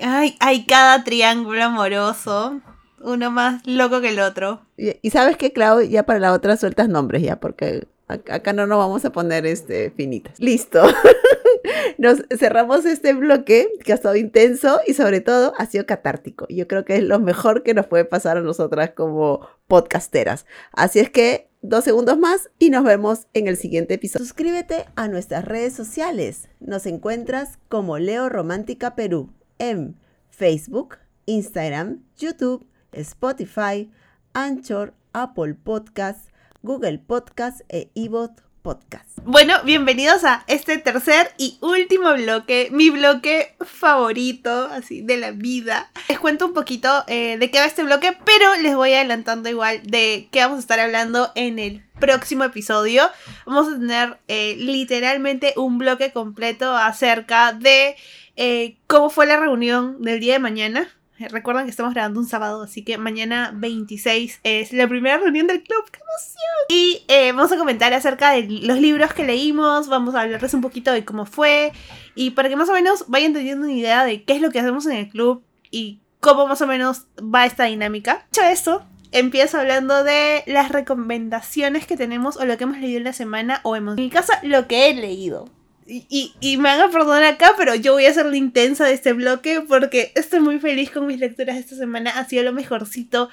[0.03, 2.61] hay, hay cada triángulo amoroso
[3.03, 4.61] uno más loco que el otro.
[4.77, 8.79] Y, sabes que, Clau, ya para la otra sueltas nombres ya, porque acá no nos
[8.79, 10.39] vamos a poner este finitas.
[10.41, 10.83] Listo.
[11.99, 16.47] nos cerramos este bloque que ha estado intenso y sobre todo ha sido catártico.
[16.49, 20.47] Yo creo que es lo mejor que nos puede pasar a nosotras como podcasteras.
[20.73, 24.27] Así es que dos segundos más y nos vemos en el siguiente episodio.
[24.27, 26.49] Suscríbete a nuestras redes sociales.
[26.61, 29.97] Nos encuentras como Leo Romántica Perú en
[30.31, 33.91] Facebook, Instagram, YouTube, Spotify,
[34.35, 36.32] Anchor, Apple Podcasts,
[36.63, 39.19] Google Podcasts e iVoox Podcast.
[39.25, 45.91] Bueno, bienvenidos a este tercer y último bloque, mi bloque favorito, así, de la vida.
[46.09, 49.81] Les cuento un poquito eh, de qué va este bloque, pero les voy adelantando igual
[49.83, 53.11] de qué vamos a estar hablando en el próximo episodio.
[53.47, 57.97] Vamos a tener eh, literalmente un bloque completo acerca de
[58.37, 60.89] eh, cómo fue la reunión del día de mañana
[61.19, 65.47] eh, recuerdan que estamos grabando un sábado, así que mañana 26 es la primera reunión
[65.47, 65.85] del club.
[65.91, 66.43] ¡Qué emoción!
[66.69, 70.61] Y eh, vamos a comentar acerca de los libros que leímos, vamos a hablarles un
[70.61, 71.73] poquito de cómo fue
[72.15, 74.61] y para que más o menos vayan teniendo una idea de qué es lo que
[74.61, 78.27] hacemos en el club y cómo más o menos va esta dinámica.
[78.33, 83.05] Dicho esto, empiezo hablando de las recomendaciones que tenemos o lo que hemos leído en
[83.05, 83.99] la semana o hemos...
[83.99, 85.49] En mi caso, lo que he leído.
[85.95, 88.95] Y, y, me van a perdonar acá, pero yo voy a ser la intensa de
[88.95, 92.19] este bloque porque estoy muy feliz con mis lecturas esta semana.
[92.19, 93.29] Ha sido lo mejorcito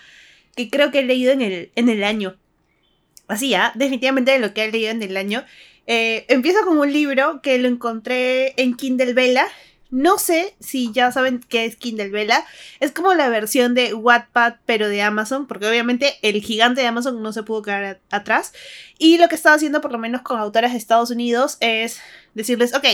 [0.57, 2.35] que creo que he leído en el, en el año.
[3.29, 5.45] Así ya, definitivamente de lo que he leído en el año.
[5.87, 9.47] Eh, empiezo con un libro que lo encontré en Kindle Vela.
[9.89, 12.45] No sé si ya saben qué es Kindle Vela.
[12.81, 17.23] Es como la versión de Wattpad, pero de Amazon, porque obviamente el gigante de Amazon
[17.23, 18.51] no se pudo quedar atrás.
[18.97, 22.01] Y lo que estaba haciendo, por lo menos con autores de Estados Unidos, es
[22.33, 22.85] decirles, ok,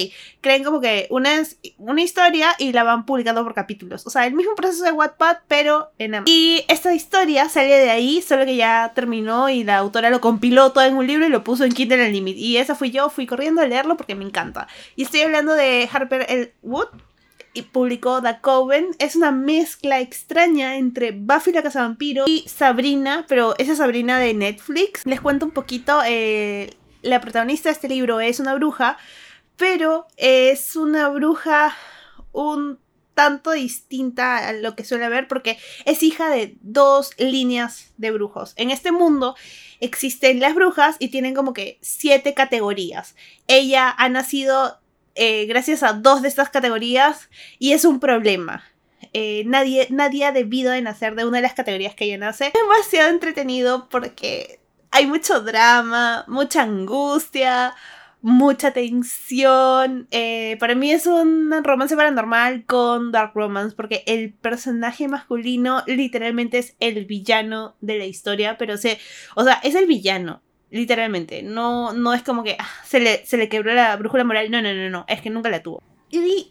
[0.41, 1.43] creen como que una,
[1.77, 4.05] una historia y la van publicando por capítulos.
[4.05, 6.33] O sea, el mismo proceso de Wattpad, pero en Amazon.
[6.33, 10.71] Y esta historia sale de ahí, solo que ya terminó y la autora lo compiló
[10.71, 12.39] todo en un libro y lo puso en Kindle Unlimited.
[12.39, 14.67] Y esa fui yo, fui corriendo a leerlo porque me encanta.
[14.95, 16.53] Y estoy hablando de Harper L.
[16.61, 16.87] Wood.
[17.53, 18.87] Y publicó The Coven.
[18.99, 24.33] Es una mezcla extraña entre Buffy la Casa Vampiro y Sabrina, pero esa Sabrina de
[24.33, 25.05] Netflix.
[25.05, 26.01] Les cuento un poquito.
[26.05, 26.71] Eh,
[27.01, 28.97] la protagonista de este libro es una bruja
[29.57, 31.75] pero es una bruja
[32.31, 32.79] un
[33.13, 38.53] tanto distinta a lo que suele haber porque es hija de dos líneas de brujos.
[38.57, 39.35] En este mundo
[39.79, 43.15] existen las brujas y tienen como que siete categorías.
[43.47, 44.79] Ella ha nacido
[45.15, 48.65] eh, gracias a dos de estas categorías y es un problema.
[49.13, 52.47] Eh, nadie, nadie ha debido de nacer de una de las categorías que ella nace.
[52.47, 54.59] Es demasiado entretenido porque
[54.91, 57.73] hay mucho drama, mucha angustia,
[58.25, 60.07] mucha tensión.
[60.09, 66.57] Eh, para mí es un romance paranormal con Dark Romance, porque el personaje masculino literalmente
[66.57, 68.97] es el villano de la historia, pero se,
[69.35, 70.41] o sea, es el villano.
[70.71, 74.49] Literalmente, no, no es como que ah, se, le, se le quebró la brújula moral.
[74.49, 75.05] No, no, no, no.
[75.07, 75.83] Es que nunca la tuvo.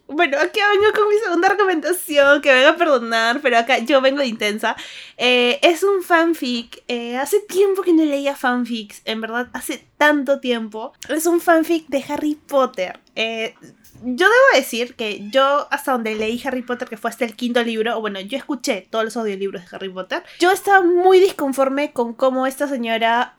[0.09, 4.19] Bueno, aquí vengo con mi segunda recomendación, que vengo a perdonar, pero acá yo vengo
[4.19, 4.77] de intensa.
[5.17, 6.83] Eh, es un fanfic.
[6.89, 10.93] Eh, hace tiempo que no leía fanfics, en verdad, hace tanto tiempo.
[11.09, 13.01] Es un fanfic de Harry Potter.
[13.17, 13.55] Eh,
[14.03, 17.63] yo debo decir que yo, hasta donde leí Harry Potter, que fue hasta el quinto
[17.63, 21.93] libro, o bueno, yo escuché todos los audiolibros de Harry Potter, yo estaba muy disconforme
[21.93, 23.35] con cómo esta señora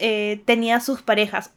[0.45, 1.51] tenía sus parejas.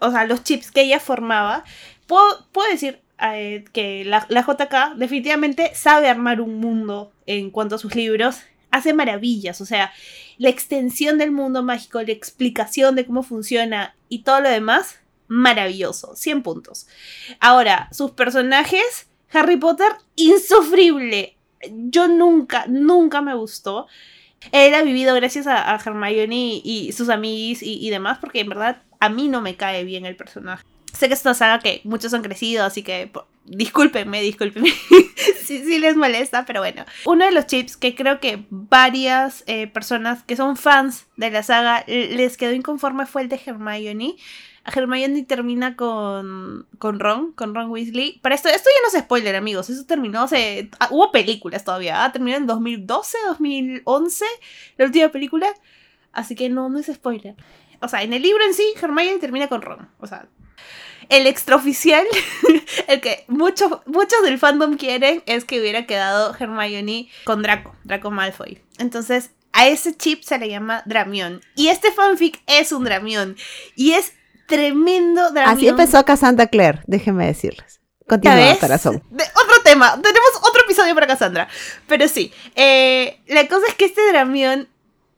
[0.00, 1.64] o sea, los chips que ella formaba.
[2.06, 7.76] Puedo, puedo decir, eh, que la, la, JK definitivamente sabe armar un mundo en cuanto
[7.76, 8.40] a sus libros.
[8.70, 9.92] Hace maravillas, o sea,
[10.38, 16.14] la extensión del mundo mágico, la explicación de cómo funciona y todo lo demás, maravilloso,
[16.14, 16.86] 100 puntos.
[17.40, 21.36] Ahora, sus personajes, Harry Potter, insufrible.
[21.70, 23.86] Yo nunca, nunca me gustó.
[24.52, 28.50] Él ha vivido gracias a, a Hermione y, sus amigos y, y demás, porque en
[28.50, 30.64] verdad a mí no me cae bien el personaje.
[30.96, 33.10] Sé que es una saga que muchos han crecido, así que
[33.44, 34.72] discúlpenme, discúlpenme
[35.44, 36.84] si, les molesta, pero bueno.
[37.04, 41.42] Uno de los chips que creo que varias eh, personas que son fans de la
[41.42, 44.16] saga les quedó inconforme fue el de Hermione.
[44.64, 48.18] Hermione termina con, con Ron, con Ron Weasley.
[48.20, 49.70] Para esto, esto ya no es spoiler, amigos.
[49.70, 50.70] Eso terminó hace.
[50.80, 52.04] Ah, hubo películas todavía.
[52.04, 52.10] ¿ah?
[52.10, 54.24] Terminó en 2012, 2011,
[54.78, 55.46] la última película.
[56.12, 57.36] Así que no, no es spoiler.
[57.80, 59.88] O sea, en el libro en sí, Hermione termina con Ron.
[60.00, 60.26] O sea,
[61.08, 62.04] el extraoficial,
[62.88, 68.10] el que muchos, muchos del fandom quieren, es que hubiera quedado Hermione con Draco, Draco
[68.10, 68.60] Malfoy.
[68.78, 71.40] Entonces, a ese chip se le llama Dramión.
[71.54, 73.36] Y este fanfic es un Dramión.
[73.74, 74.12] Y es
[74.46, 75.56] tremendo Dramión.
[75.56, 77.80] Así empezó Cassandra Clare, déjenme decirles.
[78.06, 79.02] Continúa, corazón.
[79.10, 80.00] De, otro tema.
[80.00, 81.48] Tenemos otro episodio para Cassandra.
[81.88, 82.32] Pero sí.
[82.54, 84.68] Eh, la cosa es que este Dramión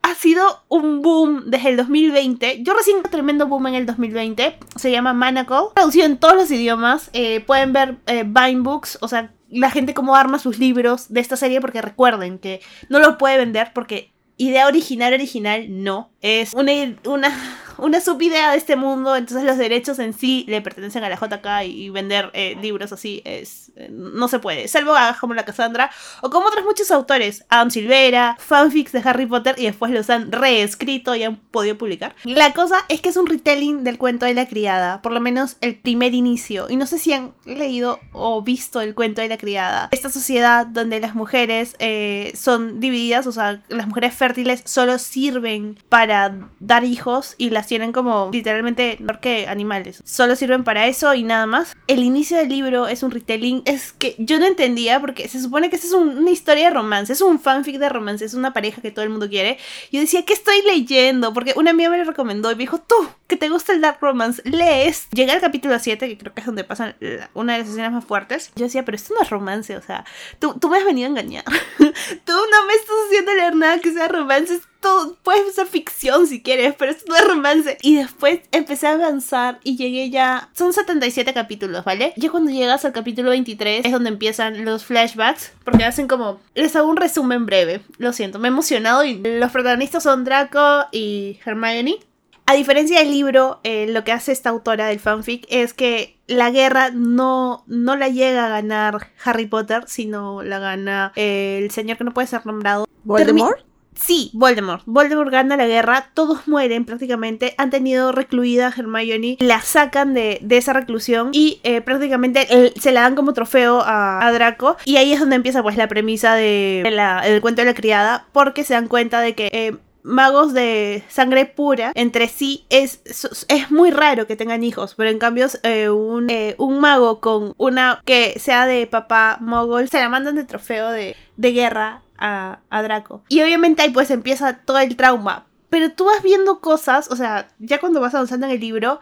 [0.01, 2.63] ha sido un boom desde el 2020.
[2.63, 4.57] Yo recién un tremendo boom en el 2020.
[4.75, 5.67] Se llama Manacle.
[5.75, 7.09] Traducido en todos los idiomas.
[7.13, 11.35] Eh, pueden ver eh, Books, o sea, la gente cómo arma sus libros de esta
[11.35, 16.11] serie porque recuerden que no lo puede vender porque idea original original no.
[16.21, 16.71] Es una,
[17.05, 17.31] una
[17.77, 21.67] una subidea de este mundo, entonces los derechos en sí le pertenecen a la JK
[21.67, 26.29] y vender eh, libros así es no se puede, salvo a como la Cassandra o
[26.29, 31.15] como otros muchos autores, Adam Silvera, fanfics de Harry Potter y después los han reescrito
[31.15, 32.15] y han podido publicar.
[32.23, 35.57] La cosa es que es un retelling del cuento de la criada, por lo menos
[35.61, 39.37] el primer inicio, y no sé si han leído o visto el cuento de la
[39.37, 39.89] criada.
[39.91, 45.77] Esta sociedad donde las mujeres eh, son divididas, o sea, las mujeres fértiles solo sirven
[45.89, 50.01] para dar hijos y las tienen como literalmente no que animales.
[50.05, 51.75] Solo sirven para eso y nada más.
[51.87, 53.63] El inicio del libro es un retelling.
[53.69, 57.13] Es que yo no entendía porque se supone que es una historia de romance.
[57.13, 58.25] Es un fanfic de romance.
[58.25, 59.59] Es una pareja que todo el mundo quiere.
[59.91, 61.33] Yo decía, ¿qué estoy leyendo?
[61.35, 62.95] Porque una amiga me lo recomendó y me dijo, tú,
[63.27, 65.07] que te gusta el dark romance, lees.
[65.11, 66.95] Llegué al capítulo 7, que creo que es donde pasan
[67.35, 68.51] una de las escenas más fuertes.
[68.55, 70.03] Yo decía, pero esto no es romance, o sea,
[70.39, 71.43] tú, tú me has venido a engañar.
[71.77, 76.41] tú no me estás haciendo leer nada que sea romance todo, puede ser ficción si
[76.41, 77.77] quieres, pero esto no es romance.
[77.81, 80.49] Y después empecé a avanzar y llegué ya.
[80.53, 82.13] Son 77 capítulos, ¿vale?
[82.15, 86.39] Ya cuando llegas al capítulo 23 es donde empiezan los flashbacks, porque hacen como.
[86.55, 87.81] Les hago un resumen breve.
[87.97, 91.99] Lo siento, me he emocionado y los protagonistas son Draco y Hermione.
[92.45, 96.49] A diferencia del libro, eh, lo que hace esta autora del fanfic es que la
[96.49, 102.05] guerra no, no la llega a ganar Harry Potter, sino la gana el señor que
[102.05, 102.87] no puede ser nombrado.
[103.03, 103.68] ¿Voldemort?
[103.95, 104.83] Sí, Voldemort.
[104.85, 110.39] Voldemort gana la guerra, todos mueren prácticamente, han tenido recluida a Hermione, la sacan de,
[110.49, 114.77] esa reclusión y eh, prácticamente se la dan como trofeo a, Draco.
[114.85, 116.83] Y ahí es donde empieza pues la premisa de,
[117.23, 119.49] del cuento de la criada, porque se dan cuenta de que...
[119.51, 123.01] Eh, magos de sangre pura entre sí es,
[123.49, 128.01] es muy raro que tengan hijos, pero en cambio eh, un, un, mago con una
[128.05, 133.23] que sea de papá mogol se la mandan de trofeo de, de guerra a, Draco.
[133.29, 135.45] Y obviamente ahí pues empieza todo el trauma.
[135.69, 138.99] Pero tú vas viendo cosas, o sea, ya cuando vas avanzando en el libro,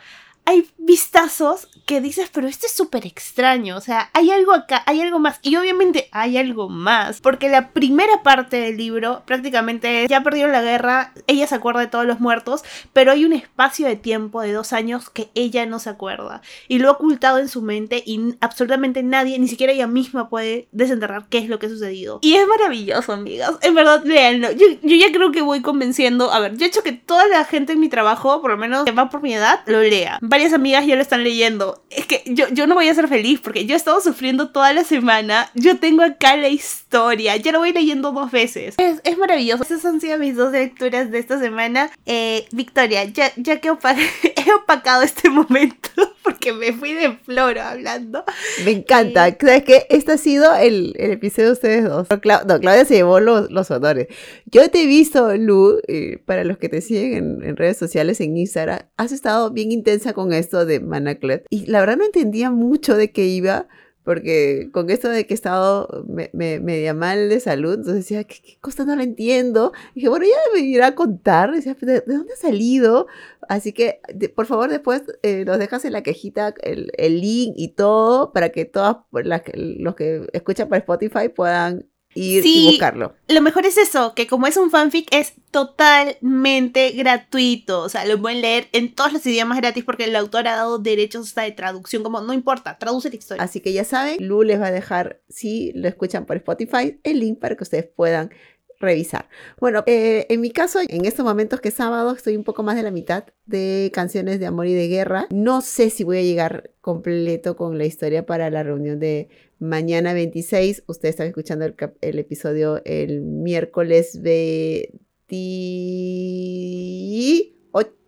[0.47, 5.01] hay vistazos que dices, pero esto es súper extraño, o sea, hay algo acá, hay
[5.01, 10.09] algo más, y obviamente hay algo más, porque la primera parte del libro prácticamente es,
[10.09, 13.87] ya perdieron la guerra, ella se acuerda de todos los muertos, pero hay un espacio
[13.87, 17.49] de tiempo de dos años que ella no se acuerda, y lo ha ocultado en
[17.49, 21.65] su mente y absolutamente nadie, ni siquiera ella misma puede desenterrar qué es lo que
[21.65, 22.19] ha sucedido.
[22.21, 26.39] Y es maravilloso, amigas, en verdad, léanlo, yo, yo ya creo que voy convenciendo, a
[26.39, 28.91] ver, yo he hecho que toda la gente en mi trabajo, por lo menos que
[28.91, 31.81] va por mi edad, lo lea varias amigas ya lo están leyendo.
[31.89, 34.71] Es que yo, yo no voy a ser feliz porque yo he estado sufriendo toda
[34.71, 35.49] la semana.
[35.55, 37.35] Yo tengo acá la historia.
[37.37, 38.75] Ya lo voy leyendo dos veces.
[38.77, 39.63] Es, es maravilloso.
[39.63, 41.89] Esas han sido mis dos lecturas de esta semana.
[42.05, 43.69] Eh, Victoria, ya, ya que
[44.35, 45.89] he opacado este momento
[46.27, 48.23] porque me fui de floro hablando.
[48.65, 49.29] Me encanta.
[49.29, 49.87] Eh, ¿Sabes qué?
[49.89, 52.07] Este ha sido el, el episodio de ustedes dos.
[52.09, 54.07] No, Claudia se llevó los, los, honores.
[54.45, 58.19] Yo te he visto, Lu, eh, para los que te siguen en, en redes sociales,
[58.19, 61.45] en Instagram, has estado bien intensa con esto de Manaclet.
[61.49, 63.67] Y la verdad no entendía mucho de qué iba,
[64.07, 68.57] porque con esto de que he estado me, media mal de salud, entonces decía, ¿qué,
[68.61, 69.73] cosa no lo entiendo?
[69.91, 73.07] Y dije, bueno, ya me irá a contar, decía, ¿de, dónde ha salido?
[73.49, 73.99] Así que,
[74.33, 78.47] por favor, después eh, nos dejas en la quejita el, el, link y todo para
[78.47, 83.15] que todos los que escuchan por Spotify puedan ir y buscarlo.
[83.27, 88.21] Lo mejor es eso, que como es un fanfic es totalmente gratuito, o sea, lo
[88.21, 91.51] pueden leer en todos los idiomas gratis porque el autor ha dado derechos hasta de
[91.51, 93.43] traducción, como no importa, traduce la historia.
[93.43, 97.19] Así que ya saben, Lu les va a dejar, si lo escuchan por Spotify, el
[97.19, 98.31] link para que ustedes puedan
[98.79, 99.27] revisar.
[99.59, 102.75] Bueno, eh, en mi caso, en estos momentos que es sábado, estoy un poco más
[102.75, 105.27] de la mitad de canciones de amor y de guerra.
[105.31, 109.29] No sé si voy a llegar completo con la historia para la reunión de
[109.59, 110.83] mañana 26.
[110.87, 114.21] Ustedes están escuchando el, episodio el miércoles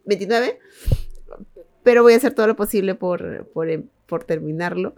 [0.09, 0.59] 29.
[1.83, 3.47] Pero voy a hacer todo lo posible por,
[4.07, 4.95] por, terminarlo.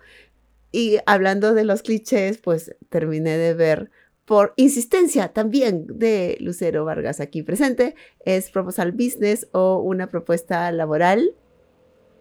[0.72, 3.91] Y hablando de los clichés, pues terminé de ver
[4.26, 11.36] por insistencia también de Lucero Vargas aquí presente, es Proposal Business o una propuesta laboral.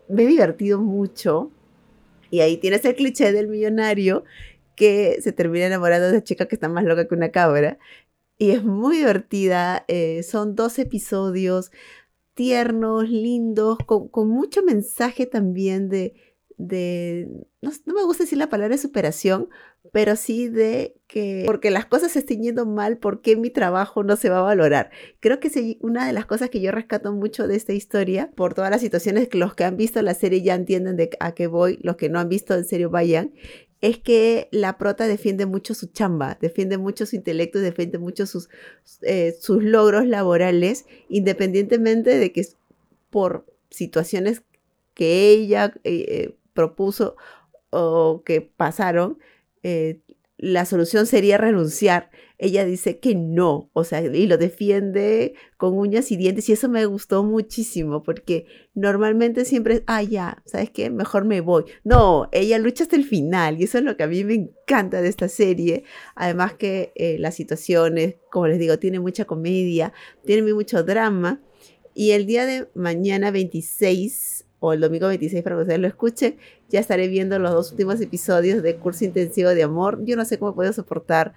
[0.09, 1.53] Me he divertido mucho
[2.31, 4.25] y ahí tienes el cliché del millonario
[4.77, 7.79] que se termina enamorando de esa chica que está más loca que una cabra.
[8.39, 9.85] Y es muy divertida.
[9.89, 11.71] Eh, son dos episodios
[12.35, 16.15] tiernos, lindos, con, mucho mensaje también de,
[16.57, 17.29] de
[17.61, 19.51] no, no, me gusta decir la palabra superación,
[19.93, 24.03] pero sí de que porque las cosas se estén yendo mal, ¿por qué mi trabajo
[24.03, 24.91] no se va a valorar?
[25.21, 28.55] Creo que es una de las cosas que yo rescato mucho de esta historia, por
[28.55, 31.47] todas las situaciones que los que han visto la serie ya entienden de a qué
[31.47, 33.33] voy, los que no han visto en serio vayan,
[33.81, 38.51] es que la prota defiende mucho su chamba, defiende mucho su intelecto, defiende mucho sus,
[39.03, 42.47] eh, sus logros laborales, independientemente de que
[43.09, 44.43] por situaciones
[44.95, 47.17] que ella eh, eh, propuso
[47.71, 49.19] o que pasaron,
[49.63, 50.01] eh,
[50.41, 52.11] la solución sería renunciar.
[52.39, 56.71] Ella dice que no, o sea, y lo defiende con uñas y dientes, y eso
[56.71, 60.89] me gustó muchísimo, porque normalmente siempre es, ah, ya, ¿sabes qué?
[60.89, 61.65] Mejor me voy.
[61.85, 65.03] No, ella lucha hasta el final, y eso es lo que a mí me encanta
[65.03, 65.85] de esta serie.
[66.15, 69.93] Además que eh, las situaciones, como les digo, tiene mucha comedia,
[70.25, 71.43] tiene mucho drama,
[71.93, 76.37] y el día de mañana 26 o el domingo 26 para que ustedes lo escuchen,
[76.69, 80.05] ya estaré viendo los dos últimos episodios de Curso Intensivo de Amor.
[80.05, 81.35] Yo no sé cómo puedo soportar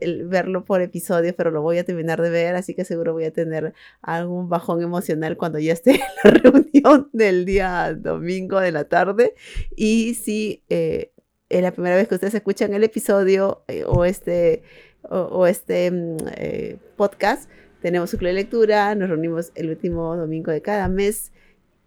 [0.00, 3.24] el, verlo por episodios, pero lo voy a terminar de ver, así que seguro voy
[3.24, 3.72] a tener
[4.02, 9.34] algún bajón emocional cuando ya esté en la reunión del día domingo de la tarde.
[9.76, 11.12] Y si eh,
[11.48, 14.62] es la primera vez que ustedes escuchan el episodio eh, o este,
[15.02, 17.48] o, este mm, eh, podcast,
[17.80, 21.32] tenemos su club de lectura, nos reunimos el último domingo de cada mes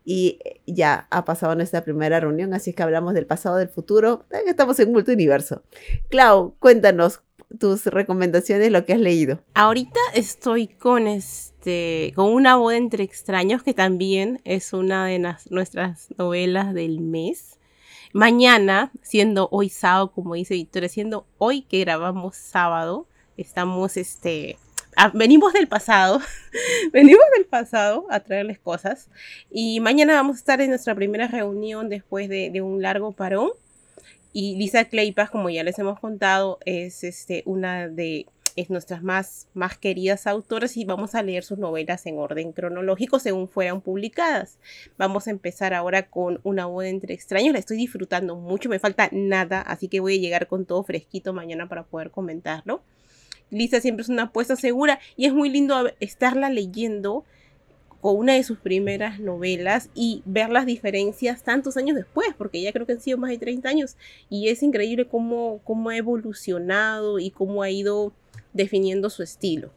[0.05, 4.79] y ya ha pasado nuestra primera reunión, así que hablamos del pasado, del futuro, estamos
[4.79, 5.63] en multiverso.
[6.09, 7.21] Clau, cuéntanos
[7.59, 9.39] tus recomendaciones, lo que has leído.
[9.53, 15.49] Ahorita estoy con este con una boda entre extraños que también es una de las,
[15.51, 17.59] nuestras novelas del mes.
[18.11, 24.57] Mañana, siendo hoy sábado, como dice Victoria, siendo hoy que grabamos sábado, estamos este
[24.95, 26.19] Ah, venimos del pasado,
[26.91, 29.09] venimos del pasado a traerles cosas
[29.49, 33.49] y mañana vamos a estar en nuestra primera reunión después de, un largo parón
[34.33, 39.47] y Lisa Claypas, como ya les hemos contado, es este, una de es nuestras más,
[39.55, 44.59] más queridas autoras y vamos a leer sus novelas en orden cronológico según fueran publicadas.
[44.95, 49.09] Vamos a empezar ahora con Una boda entre extraños, la estoy disfrutando mucho, me falta
[49.11, 52.83] nada, así que voy a llegar con todo fresquito mañana para poder comentarlo.
[53.53, 57.23] Lisa siempre es una apuesta segura y es muy lindo estarla leyendo
[58.03, 62.73] con una de sus primeras novelas y ver las diferencias tantos años después, porque ya
[62.73, 63.95] creo que han sido más de 30 años
[64.29, 68.11] y es increíble cómo, cómo ha evolucionado y cómo ha ido
[68.51, 69.71] definiendo su estilo.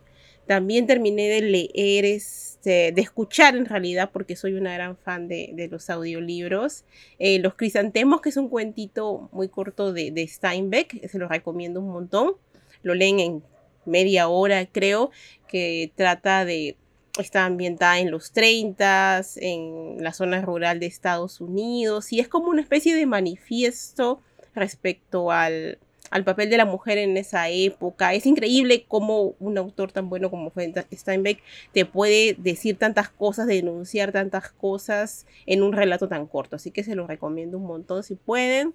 [0.46, 5.68] También terminé de leer, este, de escuchar en realidad, porque soy una gran fan de,
[5.70, 6.84] los audiolibros,
[7.20, 11.80] eh, Los Crisantemos, que es un cuentito muy corto de, de Steinbeck, se lo recomiendo
[11.80, 12.34] un montón.
[12.82, 13.42] Lo leen en
[13.86, 15.10] media hora, creo,
[15.48, 16.76] que trata de
[17.18, 22.48] está ambientada en los 30, en la zona rural de Estados Unidos, y es como
[22.48, 24.20] una especie de manifiesto
[24.54, 25.78] respecto al,
[26.10, 28.14] al papel de la mujer en esa época.
[28.14, 30.52] Es increíble cómo un autor tan bueno como
[30.92, 36.56] Steinbeck te puede decir tantas cosas, denunciar tantas cosas en un relato tan corto.
[36.56, 38.74] Así que se lo recomiendo un montón si pueden.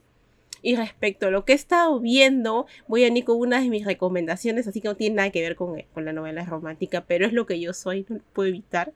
[0.61, 3.85] Y respecto a lo que he estado viendo, voy a ir con una de mis
[3.85, 7.33] recomendaciones, así que no tiene nada que ver con, con la novela romántica, pero es
[7.33, 8.93] lo que yo soy, no puedo evitar.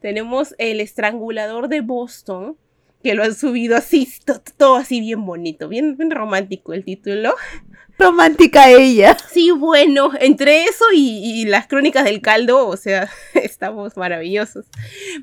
[0.00, 2.56] Tenemos El Estrangulador de Boston,
[3.02, 4.08] que lo han subido así,
[4.56, 7.34] todo así bien bonito, bien, bien romántico el título.
[7.98, 9.16] Romántica ella.
[9.30, 14.66] Sí, bueno, entre eso y, y, las crónicas del caldo, o sea, estamos maravillosos.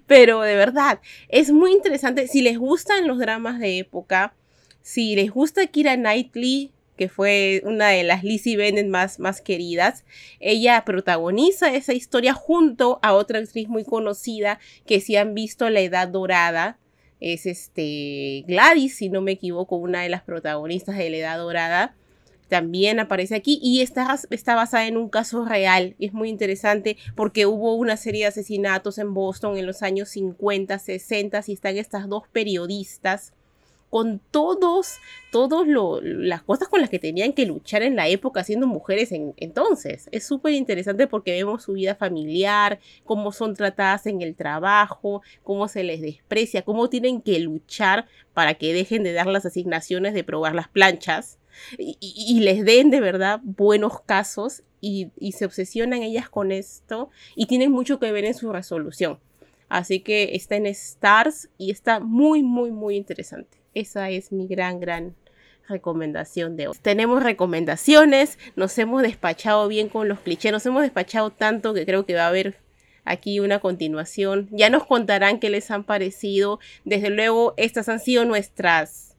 [0.07, 2.27] Pero de verdad, es muy interesante.
[2.27, 4.33] Si les gustan los dramas de época,
[4.85, 10.05] si les gusta Kira Knightley, que fue una de las Lizzie Bennett más, más queridas,
[10.39, 15.79] ella protagoniza esa historia junto a otra actriz muy conocida que si han visto La
[15.79, 16.77] Edad Dorada,
[17.19, 21.95] es este Gladys, si no me equivoco, una de las protagonistas de La Edad Dorada
[22.47, 25.95] también aparece aquí y está, está, basada en un caso real.
[25.97, 30.77] Es muy interesante porque hubo una serie de asesinatos en Boston en los años 50,
[30.77, 33.33] 60 y están estas dos periodistas
[33.95, 34.97] con todos,
[35.31, 39.33] todos las cosas con las que tenían que luchar en la época siendo mujeres en,
[39.37, 40.09] entonces.
[40.11, 45.69] Es súper interesante porque vemos su vida familiar, cómo son tratadas en el trabajo, cómo
[45.69, 50.25] se les desprecia, cómo tienen que luchar para que dejen de dar las asignaciones de
[50.25, 51.39] probar las planchas
[51.77, 57.45] y, les den de verdad buenos casos y, y se obsesionan ellas con esto y
[57.45, 59.19] tienen mucho que ver en su resolución.
[59.69, 63.64] Así que está en Stars y está muy, muy, muy interesante.
[63.75, 65.15] Esa es mi gran, gran
[65.67, 66.77] recomendación de hoy.
[66.81, 72.05] Tenemos recomendaciones, nos hemos despachado bien con los clichés, nos hemos despachado tanto que creo
[72.05, 72.57] que va a haber
[73.03, 74.47] aquí una continuación.
[74.51, 76.59] Ya nos contarán qué les han parecido.
[76.85, 79.15] Desde luego, estas han sido nuestras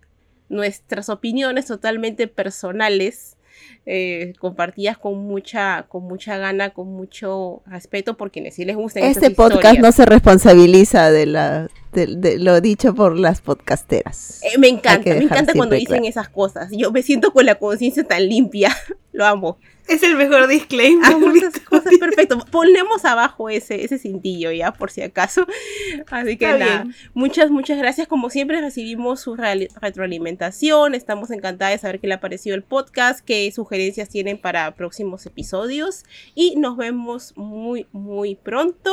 [0.49, 3.37] nuestras opiniones totalmente personales,
[3.85, 9.05] eh, compartidas con mucha, con mucha gana, con mucho respeto por quienes sí les gustan.
[9.05, 14.41] Este podcast no se responsabiliza de, la, de, lo dicho por las podcasteras.
[14.43, 16.71] Eh, me encanta, me encanta cuando dicen esas cosas.
[16.73, 18.75] Yo me siento con la conciencia tan limpia.
[19.13, 19.59] lo amo.
[19.89, 21.07] Es el mejor disclaimer.
[21.07, 21.17] Ah,
[21.69, 22.39] cosas, perfecto.
[22.51, 25.47] Ponemos abajo ese, ese cintillo ya, por si acaso.
[26.11, 28.09] Así que nada, muchas, muchas gracias.
[28.09, 30.95] Como siempre recibimos su retroalimentación.
[30.95, 35.25] Estamos encantadas de saber qué le ha parecido el podcast, qué sugerencias tienen para próximos
[35.27, 36.05] episodios.
[36.35, 38.93] Y nos vemos muy, muy pronto.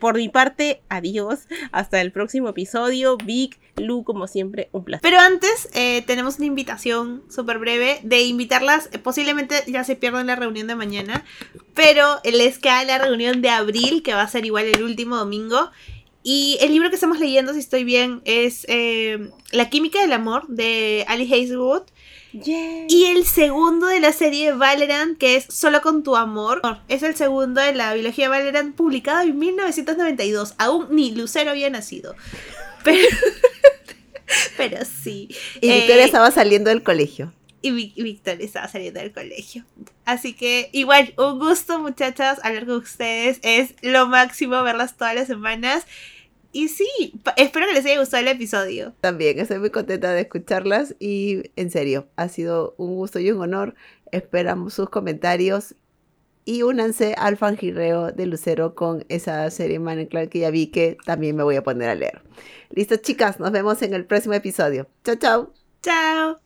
[0.00, 1.48] Por mi parte, adiós.
[1.72, 3.16] Hasta el próximo episodio.
[3.16, 5.02] Vic, Lu, como siempre, un placer.
[5.02, 8.88] Pero antes, eh, tenemos una invitación súper breve de invitarlas.
[9.02, 11.24] Posiblemente ya se pierdan la reunión de mañana,
[11.74, 15.70] pero les queda la reunión de abril, que va a ser igual el último domingo.
[16.22, 20.48] Y el libro que estamos leyendo, si estoy bien, es eh, La química del amor
[20.48, 21.82] de Ali Hazelwood.
[22.32, 27.14] Y el segundo de la serie Valorant, que es Solo con tu amor, es el
[27.14, 30.54] segundo de la biología Valorant publicado en 1992.
[30.58, 32.16] Aún ni Lucero había nacido.
[32.82, 33.08] Pero,
[34.56, 35.28] pero sí.
[35.60, 37.32] Y Victoria eh, estaba saliendo del colegio
[37.68, 39.64] y Victoria estaba saliendo del colegio.
[40.04, 43.38] Así que igual, un gusto muchachas hablar con ustedes.
[43.42, 45.86] Es lo máximo verlas todas las semanas.
[46.52, 46.86] Y sí,
[47.36, 48.94] espero que les haya gustado el episodio.
[49.00, 53.42] También estoy muy contenta de escucharlas y en serio, ha sido un gusto y un
[53.42, 53.74] honor.
[54.10, 55.74] Esperamos sus comentarios
[56.46, 60.96] y únanse al fangirreo de Lucero con esa serie Man Clark que ya vi que
[61.04, 62.22] también me voy a poner a leer.
[62.70, 64.88] Listo, chicas, nos vemos en el próximo episodio.
[65.04, 65.52] Chao, chao.
[65.82, 66.45] Chao.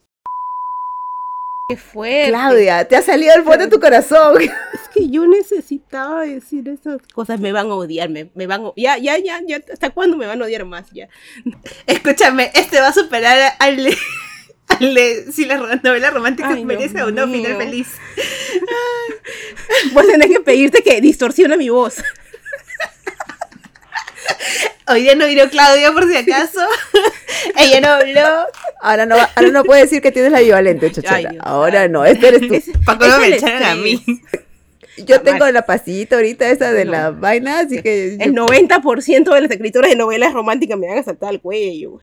[1.70, 2.30] Qué fuerte.
[2.30, 4.42] Claudia, te ha salido el fuerte de tu corazón.
[4.42, 4.50] Es
[4.92, 7.38] que yo necesitaba decir esas cosas.
[7.38, 8.72] Me van a odiar, me, van a...
[8.76, 9.60] Ya, ya, ya, ya.
[9.72, 10.90] ¿Hasta cuándo me van a odiar más?
[10.90, 11.08] Ya.
[11.86, 13.86] Escúchame, este va a superar al...
[14.66, 14.98] al
[15.32, 17.88] si la novela romántica merece o no final feliz.
[19.92, 22.02] Voy a tener que pedirte que distorsione mi voz.
[24.90, 26.58] Hoy día no vino Claudia por si acaso.
[27.56, 28.46] Ella no habló.
[28.80, 31.32] Ahora no, ahora no puede decir que tienes la equivalente, chochera.
[31.40, 32.72] ahora no, este eres tú.
[32.84, 34.02] ¿Para qué me echaron a mí?
[35.06, 38.16] Yo tengo la pastillita ahorita esa de la vaina, así que...
[38.20, 41.98] El 90% de las escritoras de novelas románticas me van a saltar al cuello.